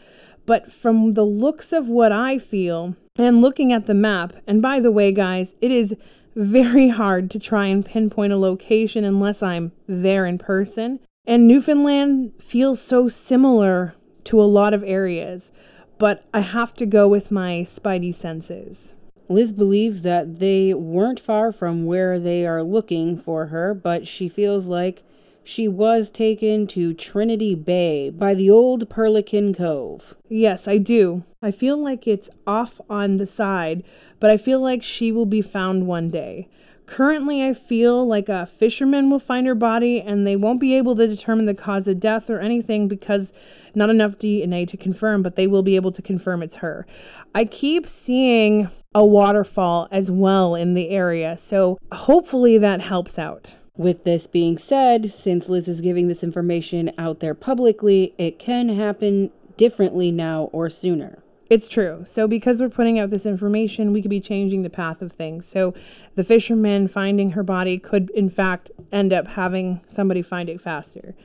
but 0.45 0.71
from 0.71 1.13
the 1.13 1.25
looks 1.25 1.71
of 1.71 1.87
what 1.87 2.11
I 2.11 2.37
feel 2.37 2.95
and 3.17 3.41
looking 3.41 3.71
at 3.71 3.85
the 3.85 3.93
map, 3.93 4.33
and 4.47 4.61
by 4.61 4.79
the 4.79 4.91
way, 4.91 5.11
guys, 5.11 5.55
it 5.61 5.71
is 5.71 5.95
very 6.35 6.89
hard 6.89 7.29
to 7.31 7.39
try 7.39 7.65
and 7.67 7.85
pinpoint 7.85 8.33
a 8.33 8.37
location 8.37 9.03
unless 9.03 9.43
I'm 9.43 9.71
there 9.87 10.25
in 10.25 10.37
person. 10.37 10.99
And 11.25 11.47
Newfoundland 11.47 12.33
feels 12.41 12.81
so 12.81 13.07
similar 13.07 13.93
to 14.25 14.41
a 14.41 14.43
lot 14.43 14.73
of 14.73 14.83
areas, 14.83 15.51
but 15.97 16.25
I 16.33 16.39
have 16.39 16.73
to 16.75 16.85
go 16.85 17.07
with 17.07 17.31
my 17.31 17.63
spidey 17.65 18.13
senses. 18.13 18.95
Liz 19.27 19.53
believes 19.53 20.01
that 20.01 20.39
they 20.39 20.73
weren't 20.73 21.19
far 21.19 21.51
from 21.51 21.85
where 21.85 22.19
they 22.19 22.47
are 22.47 22.63
looking 22.63 23.15
for 23.17 23.47
her, 23.47 23.73
but 23.73 24.07
she 24.07 24.27
feels 24.27 24.67
like 24.67 25.03
she 25.49 25.67
was 25.67 26.11
taken 26.11 26.67
to 26.67 26.93
Trinity 26.93 27.55
Bay 27.55 28.11
by 28.11 28.35
the 28.35 28.51
old 28.51 28.87
Perlican 28.87 29.57
Cove. 29.57 30.15
Yes, 30.29 30.67
I 30.67 30.77
do. 30.77 31.23
I 31.41 31.49
feel 31.49 31.75
like 31.75 32.07
it's 32.07 32.29
off 32.45 32.79
on 32.87 33.17
the 33.17 33.25
side, 33.25 33.83
but 34.19 34.29
I 34.29 34.37
feel 34.37 34.59
like 34.59 34.83
she 34.83 35.11
will 35.11 35.25
be 35.25 35.41
found 35.41 35.87
one 35.87 36.09
day. 36.09 36.49
Currently, 36.85 37.43
I 37.43 37.55
feel 37.55 38.05
like 38.05 38.29
a 38.29 38.45
fisherman 38.45 39.09
will 39.09 39.19
find 39.19 39.47
her 39.47 39.55
body 39.55 39.99
and 39.99 40.25
they 40.25 40.35
won't 40.35 40.61
be 40.61 40.75
able 40.75 40.95
to 40.95 41.07
determine 41.07 41.47
the 41.47 41.55
cause 41.55 41.87
of 41.87 41.99
death 41.99 42.29
or 42.29 42.39
anything 42.39 42.87
because 42.87 43.33
not 43.73 43.89
enough 43.89 44.19
DNA 44.19 44.67
to 44.67 44.77
confirm, 44.77 45.23
but 45.23 45.35
they 45.35 45.47
will 45.47 45.63
be 45.63 45.75
able 45.75 45.91
to 45.93 46.03
confirm 46.03 46.43
it's 46.43 46.57
her. 46.57 46.85
I 47.33 47.45
keep 47.45 47.87
seeing 47.87 48.69
a 48.93 49.03
waterfall 49.03 49.87
as 49.89 50.11
well 50.11 50.53
in 50.53 50.75
the 50.75 50.89
area, 50.89 51.39
so 51.39 51.79
hopefully 51.91 52.59
that 52.59 52.81
helps 52.81 53.17
out. 53.17 53.55
With 53.79 54.03
this 54.03 54.27
being 54.27 54.57
said, 54.57 55.09
since 55.09 55.47
Liz 55.47 55.69
is 55.69 55.79
giving 55.79 56.09
this 56.09 56.21
information 56.21 56.91
out 56.97 57.21
there 57.21 57.33
publicly, 57.33 58.13
it 58.17 58.37
can 58.37 58.67
happen 58.67 59.31
differently 59.55 60.11
now 60.11 60.49
or 60.51 60.69
sooner. 60.69 61.23
It's 61.49 61.69
true. 61.69 62.03
So, 62.05 62.27
because 62.27 62.59
we're 62.59 62.67
putting 62.67 62.99
out 62.99 63.09
this 63.09 63.25
information, 63.25 63.93
we 63.93 64.01
could 64.01 64.09
be 64.09 64.19
changing 64.19 64.63
the 64.63 64.69
path 64.69 65.01
of 65.01 65.13
things. 65.13 65.47
So, 65.47 65.73
the 66.15 66.25
fisherman 66.25 66.89
finding 66.89 67.31
her 67.31 67.41
body 67.41 67.77
could, 67.77 68.09
in 68.09 68.29
fact, 68.29 68.69
end 68.91 69.13
up 69.13 69.27
having 69.27 69.79
somebody 69.87 70.23
find 70.23 70.49
it 70.49 70.59
faster. 70.59 71.15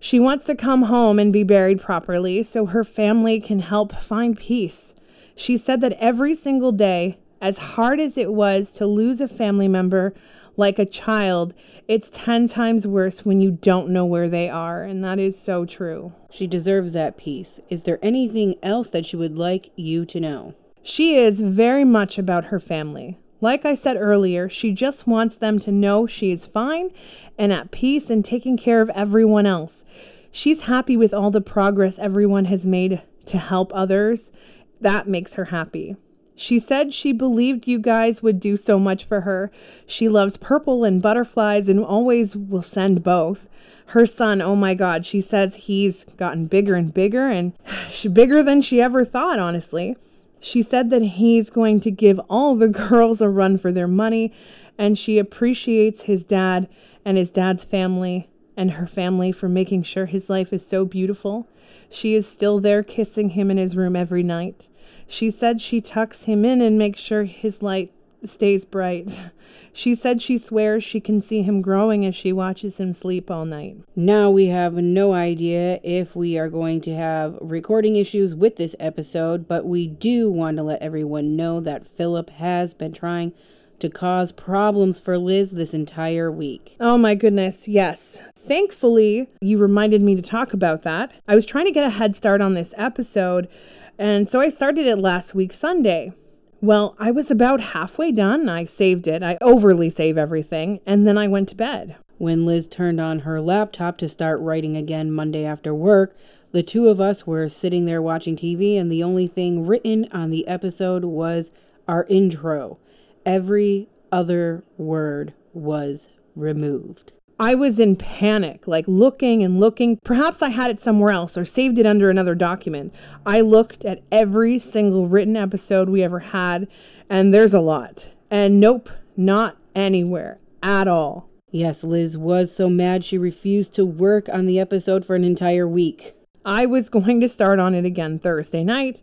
She 0.00 0.18
wants 0.18 0.46
to 0.46 0.54
come 0.54 0.84
home 0.84 1.18
and 1.18 1.30
be 1.30 1.44
buried 1.44 1.82
properly 1.82 2.42
so 2.42 2.64
her 2.64 2.84
family 2.84 3.38
can 3.38 3.58
help 3.58 3.92
find 3.92 4.34
peace. 4.34 4.94
She 5.36 5.58
said 5.58 5.82
that 5.82 5.92
every 6.00 6.32
single 6.32 6.72
day, 6.72 7.18
as 7.42 7.58
hard 7.58 8.00
as 8.00 8.16
it 8.16 8.32
was 8.32 8.72
to 8.72 8.86
lose 8.86 9.20
a 9.20 9.28
family 9.28 9.68
member, 9.68 10.14
like 10.56 10.78
a 10.78 10.86
child, 10.86 11.54
it's 11.88 12.10
10 12.10 12.48
times 12.48 12.86
worse 12.86 13.24
when 13.24 13.40
you 13.40 13.50
don't 13.50 13.90
know 13.90 14.06
where 14.06 14.28
they 14.28 14.48
are. 14.48 14.82
And 14.82 15.02
that 15.04 15.18
is 15.18 15.38
so 15.38 15.64
true. 15.64 16.12
She 16.30 16.46
deserves 16.46 16.92
that 16.92 17.16
peace. 17.16 17.60
Is 17.68 17.84
there 17.84 17.98
anything 18.02 18.56
else 18.62 18.90
that 18.90 19.06
she 19.06 19.16
would 19.16 19.38
like 19.38 19.70
you 19.76 20.04
to 20.06 20.20
know? 20.20 20.54
She 20.82 21.16
is 21.16 21.40
very 21.40 21.84
much 21.84 22.18
about 22.18 22.46
her 22.46 22.58
family. 22.58 23.18
Like 23.40 23.64
I 23.64 23.74
said 23.74 23.96
earlier, 23.96 24.48
she 24.48 24.72
just 24.72 25.06
wants 25.06 25.36
them 25.36 25.58
to 25.60 25.72
know 25.72 26.06
she 26.06 26.30
is 26.30 26.46
fine 26.46 26.90
and 27.36 27.52
at 27.52 27.72
peace 27.72 28.08
and 28.08 28.24
taking 28.24 28.56
care 28.56 28.80
of 28.80 28.90
everyone 28.90 29.46
else. 29.46 29.84
She's 30.30 30.62
happy 30.62 30.96
with 30.96 31.12
all 31.12 31.30
the 31.30 31.40
progress 31.40 31.98
everyone 31.98 32.44
has 32.46 32.66
made 32.66 33.02
to 33.26 33.38
help 33.38 33.72
others. 33.74 34.32
That 34.80 35.08
makes 35.08 35.34
her 35.34 35.46
happy. 35.46 35.96
She 36.34 36.58
said 36.58 36.94
she 36.94 37.12
believed 37.12 37.68
you 37.68 37.78
guys 37.78 38.22
would 38.22 38.40
do 38.40 38.56
so 38.56 38.78
much 38.78 39.04
for 39.04 39.22
her. 39.22 39.50
She 39.86 40.08
loves 40.08 40.36
purple 40.36 40.84
and 40.84 41.02
butterflies 41.02 41.68
and 41.68 41.84
always 41.84 42.34
will 42.34 42.62
send 42.62 43.02
both. 43.02 43.48
Her 43.86 44.06
son, 44.06 44.40
oh 44.40 44.56
my 44.56 44.74
God, 44.74 45.04
she 45.04 45.20
says 45.20 45.56
he's 45.56 46.04
gotten 46.04 46.46
bigger 46.46 46.74
and 46.74 46.92
bigger 46.92 47.28
and 47.28 47.52
bigger 48.12 48.42
than 48.42 48.62
she 48.62 48.80
ever 48.80 49.04
thought, 49.04 49.38
honestly. 49.38 49.96
She 50.40 50.62
said 50.62 50.90
that 50.90 51.02
he's 51.02 51.50
going 51.50 51.80
to 51.80 51.90
give 51.90 52.20
all 52.28 52.56
the 52.56 52.68
girls 52.88 53.20
a 53.20 53.28
run 53.28 53.58
for 53.58 53.70
their 53.70 53.88
money 53.88 54.32
and 54.78 54.98
she 54.98 55.18
appreciates 55.18 56.02
his 56.02 56.24
dad 56.24 56.68
and 57.04 57.16
his 57.16 57.30
dad's 57.30 57.64
family 57.64 58.28
and 58.56 58.72
her 58.72 58.86
family 58.86 59.32
for 59.32 59.48
making 59.48 59.82
sure 59.82 60.06
his 60.06 60.28
life 60.28 60.52
is 60.52 60.66
so 60.66 60.84
beautiful. 60.84 61.48
She 61.90 62.14
is 62.14 62.26
still 62.26 62.58
there 62.58 62.82
kissing 62.82 63.30
him 63.30 63.50
in 63.50 63.58
his 63.58 63.76
room 63.76 63.96
every 63.96 64.22
night. 64.22 64.68
She 65.06 65.30
said 65.30 65.60
she 65.60 65.80
tucks 65.80 66.24
him 66.24 66.44
in 66.44 66.60
and 66.60 66.78
makes 66.78 67.00
sure 67.00 67.24
his 67.24 67.62
light 67.62 67.92
stays 68.24 68.64
bright. 68.64 69.10
She 69.74 69.94
said 69.94 70.20
she 70.20 70.36
swears 70.36 70.84
she 70.84 71.00
can 71.00 71.22
see 71.22 71.42
him 71.42 71.62
growing 71.62 72.04
as 72.04 72.14
she 72.14 72.30
watches 72.30 72.78
him 72.78 72.92
sleep 72.92 73.30
all 73.30 73.46
night. 73.46 73.76
Now 73.96 74.28
we 74.28 74.46
have 74.48 74.74
no 74.74 75.14
idea 75.14 75.80
if 75.82 76.14
we 76.14 76.38
are 76.38 76.50
going 76.50 76.82
to 76.82 76.94
have 76.94 77.38
recording 77.40 77.96
issues 77.96 78.34
with 78.34 78.56
this 78.56 78.76
episode, 78.78 79.48
but 79.48 79.64
we 79.64 79.86
do 79.86 80.30
want 80.30 80.58
to 80.58 80.62
let 80.62 80.82
everyone 80.82 81.36
know 81.36 81.58
that 81.60 81.86
Philip 81.86 82.28
has 82.30 82.74
been 82.74 82.92
trying 82.92 83.32
to 83.78 83.88
cause 83.88 84.30
problems 84.30 85.00
for 85.00 85.16
Liz 85.16 85.52
this 85.52 85.72
entire 85.72 86.30
week. 86.30 86.76
Oh 86.78 86.98
my 86.98 87.14
goodness, 87.14 87.66
yes. 87.66 88.22
Thankfully, 88.36 89.28
you 89.40 89.56
reminded 89.56 90.02
me 90.02 90.14
to 90.16 90.22
talk 90.22 90.52
about 90.52 90.82
that. 90.82 91.12
I 91.26 91.34
was 91.34 91.46
trying 91.46 91.66
to 91.66 91.72
get 91.72 91.84
a 91.84 91.90
head 91.90 92.14
start 92.14 92.42
on 92.42 92.54
this 92.54 92.74
episode 92.76 93.48
and 93.98 94.28
so 94.28 94.40
I 94.40 94.48
started 94.48 94.86
it 94.86 94.96
last 94.96 95.34
week, 95.34 95.52
Sunday. 95.52 96.12
Well, 96.60 96.94
I 96.98 97.10
was 97.10 97.30
about 97.30 97.60
halfway 97.60 98.12
done. 98.12 98.48
I 98.48 98.64
saved 98.64 99.08
it. 99.08 99.22
I 99.22 99.36
overly 99.40 99.90
save 99.90 100.16
everything. 100.16 100.80
And 100.86 101.06
then 101.06 101.18
I 101.18 101.26
went 101.26 101.48
to 101.48 101.56
bed. 101.56 101.96
When 102.18 102.46
Liz 102.46 102.68
turned 102.68 103.00
on 103.00 103.20
her 103.20 103.40
laptop 103.40 103.98
to 103.98 104.08
start 104.08 104.38
writing 104.40 104.76
again 104.76 105.10
Monday 105.10 105.44
after 105.44 105.74
work, 105.74 106.16
the 106.52 106.62
two 106.62 106.86
of 106.86 107.00
us 107.00 107.26
were 107.26 107.48
sitting 107.48 107.86
there 107.86 108.00
watching 108.00 108.36
TV, 108.36 108.78
and 108.78 108.92
the 108.92 109.02
only 109.02 109.26
thing 109.26 109.66
written 109.66 110.06
on 110.12 110.30
the 110.30 110.46
episode 110.46 111.04
was 111.04 111.50
our 111.88 112.06
intro. 112.08 112.78
Every 113.26 113.88
other 114.12 114.62
word 114.76 115.32
was 115.52 116.10
removed. 116.36 117.12
I 117.42 117.56
was 117.56 117.80
in 117.80 117.96
panic, 117.96 118.68
like 118.68 118.84
looking 118.86 119.42
and 119.42 119.58
looking. 119.58 119.98
Perhaps 120.04 120.42
I 120.42 120.50
had 120.50 120.70
it 120.70 120.78
somewhere 120.78 121.10
else 121.10 121.36
or 121.36 121.44
saved 121.44 121.76
it 121.80 121.86
under 121.86 122.08
another 122.08 122.36
document. 122.36 122.94
I 123.26 123.40
looked 123.40 123.84
at 123.84 124.04
every 124.12 124.60
single 124.60 125.08
written 125.08 125.36
episode 125.36 125.88
we 125.88 126.04
ever 126.04 126.20
had, 126.20 126.68
and 127.10 127.34
there's 127.34 127.52
a 127.52 127.60
lot. 127.60 128.12
And 128.30 128.60
nope, 128.60 128.88
not 129.16 129.56
anywhere 129.74 130.38
at 130.62 130.86
all. 130.86 131.30
Yes, 131.50 131.82
Liz 131.82 132.16
was 132.16 132.54
so 132.54 132.70
mad 132.70 133.04
she 133.04 133.18
refused 133.18 133.74
to 133.74 133.84
work 133.84 134.28
on 134.28 134.46
the 134.46 134.60
episode 134.60 135.04
for 135.04 135.16
an 135.16 135.24
entire 135.24 135.66
week. 135.66 136.14
I 136.44 136.64
was 136.64 136.88
going 136.90 137.20
to 137.22 137.28
start 137.28 137.58
on 137.58 137.74
it 137.74 137.84
again 137.84 138.20
Thursday 138.20 138.62
night, 138.62 139.02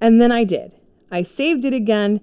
and 0.00 0.22
then 0.22 0.32
I 0.32 0.44
did. 0.44 0.72
I 1.10 1.22
saved 1.22 1.66
it 1.66 1.74
again, 1.74 2.22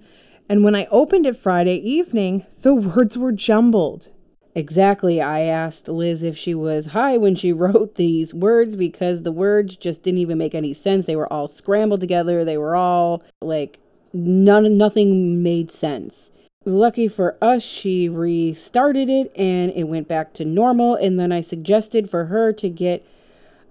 and 0.50 0.64
when 0.64 0.74
I 0.74 0.88
opened 0.90 1.28
it 1.28 1.38
Friday 1.38 1.76
evening, 1.76 2.48
the 2.64 2.74
words 2.96 3.16
were 3.16 3.32
jumbled. 3.32 4.10
Exactly. 4.54 5.22
I 5.22 5.42
asked 5.42 5.88
Liz 5.88 6.24
if 6.24 6.38
she 6.38 6.54
was 6.54 6.88
high 6.88 7.18
when 7.18 7.36
she 7.36 7.54
wrote 7.54 7.96
these 7.96 8.34
words 8.34 8.76
because 8.76 9.24
the 9.24 9.32
words 9.32 9.76
just 9.78 10.04
didn't 10.04 10.20
even 10.20 10.38
make 10.38 10.56
any 10.56 10.74
sense. 10.74 11.06
They 11.06 11.16
were 11.16 11.32
all 11.32 11.48
scrambled 11.48 12.02
together. 12.02 12.44
They 12.44 12.58
were 12.58 12.76
all 12.76 13.24
like 13.42 13.80
none 14.14 14.78
nothing 14.78 15.42
made 15.42 15.72
sense. 15.72 16.32
Lucky 16.64 17.08
for 17.08 17.38
us, 17.42 17.64
she 17.64 18.08
restarted 18.08 19.10
it 19.10 19.32
and 19.36 19.72
it 19.72 19.86
went 19.86 20.08
back 20.08 20.34
to 20.34 20.46
normal. 20.46 20.96
And 20.96 21.20
then 21.20 21.32
I 21.32 21.42
suggested 21.42 22.10
for 22.10 22.26
her 22.26 22.54
to 22.54 22.70
get 22.70 23.06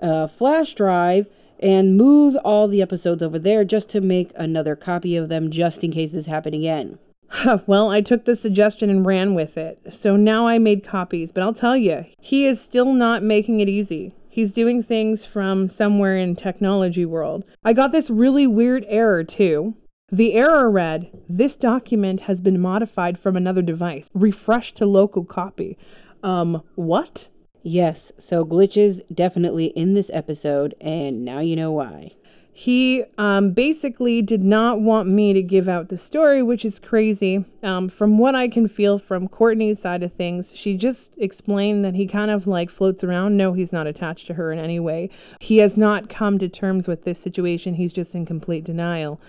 a 0.01 0.27
flash 0.27 0.75
drive 0.75 1.27
and 1.61 1.97
move 1.97 2.37
all 2.43 2.67
the 2.67 2.83
episodes 2.83 3.23
over 3.23 3.39
there 3.39 3.65
just 3.65 3.91
to 3.91 4.01
make 4.01 4.33
another 4.35 4.75
copy 4.75 5.15
of 5.15 5.29
them 5.29 5.51
just 5.51 5.85
in 5.85 5.93
case 5.93 6.13
this 6.13 6.27
happened 6.27 6.55
again. 6.55 6.99
well, 7.67 7.91
I 7.91 8.01
took 8.01 8.25
the 8.25 8.37
suggestion 8.37 8.91
and 8.91 9.07
ran 9.07 9.35
with 9.35 9.57
it. 9.57 9.95
So 9.95 10.17
now 10.17 10.47
I 10.47 10.59
made 10.59 10.85
copies, 10.85 11.33
but 11.33 11.43
I'll 11.43 11.53
tell 11.53 11.77
you, 11.77 12.05
he 12.21 12.47
is 12.47 12.61
still 12.61 12.93
not 12.93 13.23
making 13.23 13.61
it 13.61 13.69
easy. 13.69 14.15
He's 14.29 14.55
doing 14.55 14.83
things 14.83 15.25
from 15.25 15.67
somewhere 15.69 16.17
in 16.17 16.37
technology 16.37 17.05
world. 17.05 17.45
I 17.65 17.73
got 17.73 17.93
this 17.93 18.11
really 18.11 18.47
weird 18.47 18.85
error 18.89 19.25
too. 19.25 19.77
The 20.13 20.35
error 20.35 20.71
read, 20.71 21.11
this 21.29 21.57
document 21.57 22.23
has 22.23 22.41
been 22.41 22.61
modified 22.61 23.19
from 23.19 23.37
another 23.37 23.63
device. 23.63 24.09
Refresh 24.15 24.73
to 24.75 24.87
local 24.87 25.25
copy. 25.25 25.79
Um, 26.23 26.63
what? 26.75 27.29
Yes, 27.63 28.11
so 28.19 28.45
glitches 28.45 29.03
definitely 29.15 29.67
in 29.67 29.95
this 29.95 30.11
episode, 30.13 30.75
and 30.81 31.25
now 31.25 31.41
you 31.41 31.57
know 31.57 31.71
why. 31.73 32.13
He 32.53 33.05
um, 33.17 33.53
basically 33.53 34.23
did 34.23 34.43
not 34.43 34.81
want 34.81 35.09
me 35.09 35.33
to 35.33 35.43
give 35.43 35.69
out 35.69 35.89
the 35.89 35.97
story, 35.97 36.43
which 36.43 36.65
is 36.65 36.79
crazy. 36.79 37.45
Um, 37.63 37.89
from 37.89 38.19
what 38.19 38.35
I 38.35 38.49
can 38.49 38.69
feel 38.69 38.99
from 38.99 39.29
Cortney's 39.29 39.81
side 39.81 40.03
of 40.03 40.13
things, 40.13 40.55
she 40.55 40.77
just 40.77 41.15
explained 41.19 41.85
that 41.85 41.95
he 41.95 42.07
kind 42.07 42.31
of 42.31 42.47
like 42.47 42.69
floats 42.69 43.05
around. 43.05 43.37
No, 43.37 43.53
he's 43.53 43.73
not 43.73 43.87
attached 43.87 44.27
to 44.27 44.35
her 44.35 44.53
in 44.53 44.59
any 44.59 44.81
way. 44.81 45.11
He 45.41 45.59
has 45.59 45.77
not 45.77 46.09
come 46.09 46.39
to 46.39 46.49
terms 46.49 46.89
with 46.89 47.05
this 47.05 47.19
situation. 47.19 47.75
He's 47.75 47.93
just 47.93 48.15
in 48.15 48.27
complete 48.27 48.65
denial. 48.65 49.21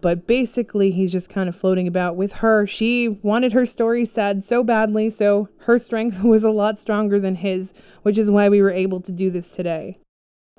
But 0.00 0.26
basically, 0.26 0.92
he's 0.92 1.12
just 1.12 1.28
kind 1.28 1.48
of 1.48 1.54
floating 1.54 1.86
about 1.86 2.16
with 2.16 2.32
her. 2.34 2.66
She 2.66 3.08
wanted 3.22 3.52
her 3.52 3.66
story 3.66 4.06
said 4.06 4.42
so 4.42 4.64
badly, 4.64 5.10
so 5.10 5.48
her 5.58 5.78
strength 5.78 6.22
was 6.24 6.42
a 6.42 6.50
lot 6.50 6.78
stronger 6.78 7.20
than 7.20 7.36
his, 7.36 7.74
which 8.02 8.16
is 8.16 8.30
why 8.30 8.48
we 8.48 8.62
were 8.62 8.70
able 8.70 9.00
to 9.02 9.12
do 9.12 9.30
this 9.30 9.54
today. 9.54 9.98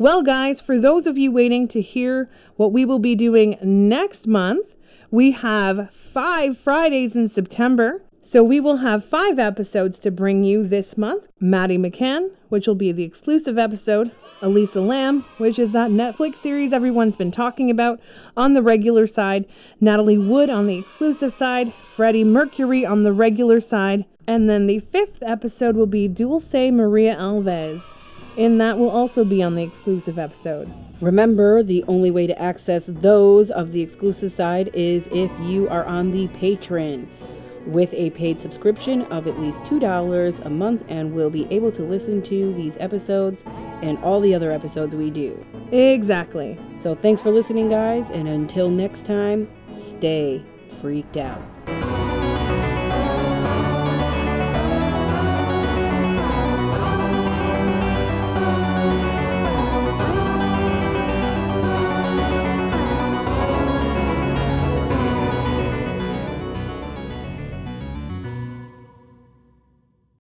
Well, 0.02 0.24
guys, 0.24 0.60
for 0.60 0.80
those 0.80 1.06
of 1.06 1.20
you 1.20 1.32
waiting 1.32 1.68
to 1.68 1.80
hear 1.80 2.28
what 2.56 2.72
we 2.72 2.86
will 2.86 2.98
be 2.98 3.14
doing 3.14 3.56
next 3.62 4.28
month, 4.28 4.74
we 5.12 5.30
have 5.30 5.92
five 5.94 6.58
Fridays 6.58 7.16
in 7.16 7.30
September. 7.30 8.02
So 8.24 8.44
we 8.44 8.60
will 8.60 8.78
have 8.78 9.06
five 9.06 9.38
episodes 9.38 10.00
to 10.00 10.10
bring 10.10 10.44
you 10.44 10.68
this 10.68 10.98
month. 10.98 11.28
Maddie 11.40 11.78
McCann, 11.78 12.32
which 12.50 12.66
will 12.66 12.74
be 12.74 12.92
the 12.92 13.04
exclusive 13.04 13.60
episode. 13.60 14.10
Elisa 14.42 14.82
Lam, 14.82 15.22
which 15.38 15.60
is 15.60 15.72
that 15.74 15.92
Netflix 15.92 16.38
series 16.38 16.74
everyone's 16.74 17.16
been 17.16 17.30
talking 17.30 17.70
about 17.70 18.00
on 18.36 18.56
the 18.56 18.64
regular 18.64 19.06
side. 19.06 19.46
Natalie 19.80 20.18
Wood 20.18 20.50
on 20.50 20.66
the 20.66 20.80
exclusive 20.80 21.32
side. 21.32 21.76
Freddie 21.76 22.24
Mercury 22.24 22.84
on 22.84 23.04
the 23.04 23.14
regular 23.14 23.60
side. 23.60 24.06
And 24.26 24.50
then 24.50 24.66
the 24.66 24.80
fifth 24.80 25.22
episode 25.22 25.76
will 25.76 25.86
be 25.86 26.08
Dulce 26.08 26.72
Maria 26.72 27.16
Alves 27.16 27.94
and 28.38 28.60
that 28.62 28.78
will 28.78 28.90
also 28.90 29.24
be 29.24 29.44
on 29.44 29.56
the 29.56 29.64
exclusive 29.64 30.18
episode. 30.18 30.74
Remember, 31.02 31.64
the 31.64 31.84
only 31.88 32.12
way 32.12 32.28
to 32.28 32.42
access 32.42 32.86
those 32.86 33.52
of 33.52 33.72
the 33.72 33.82
exclusive 33.82 34.32
side 34.32 34.70
is 34.74 35.08
if 35.12 35.32
you 35.40 35.68
are 35.70 35.86
on 35.86 36.12
the 36.12 36.28
patron 36.30 37.10
with 37.66 37.94
a 37.94 38.10
paid 38.12 38.42
subscription 38.42 39.04
of 39.04 39.28
at 39.28 39.40
least 39.40 39.62
$2 39.64 40.46
a 40.46 40.50
month 40.50 40.84
and 40.88 41.14
will 41.14 41.30
be 41.30 41.48
able 41.52 41.72
to 41.72 41.84
listen 41.84 42.22
to 42.24 42.54
these 42.54 42.78
episodes 42.78 43.44
and 43.82 43.98
all 44.00 44.20
the 44.20 44.34
other 44.34 44.52
episodes 44.52 44.96
we 44.96 45.10
do. 45.10 45.40
Exactly. 45.72 46.60
So 46.76 46.96
thanks 46.96 47.22
for 47.22 47.30
listening, 47.32 47.70
guys, 47.70 48.10
and 48.12 48.28
until 48.28 48.70
next 48.70 49.06
time, 49.06 49.50
stay 49.70 50.44
freaked 50.80 51.18
out. 51.18 51.42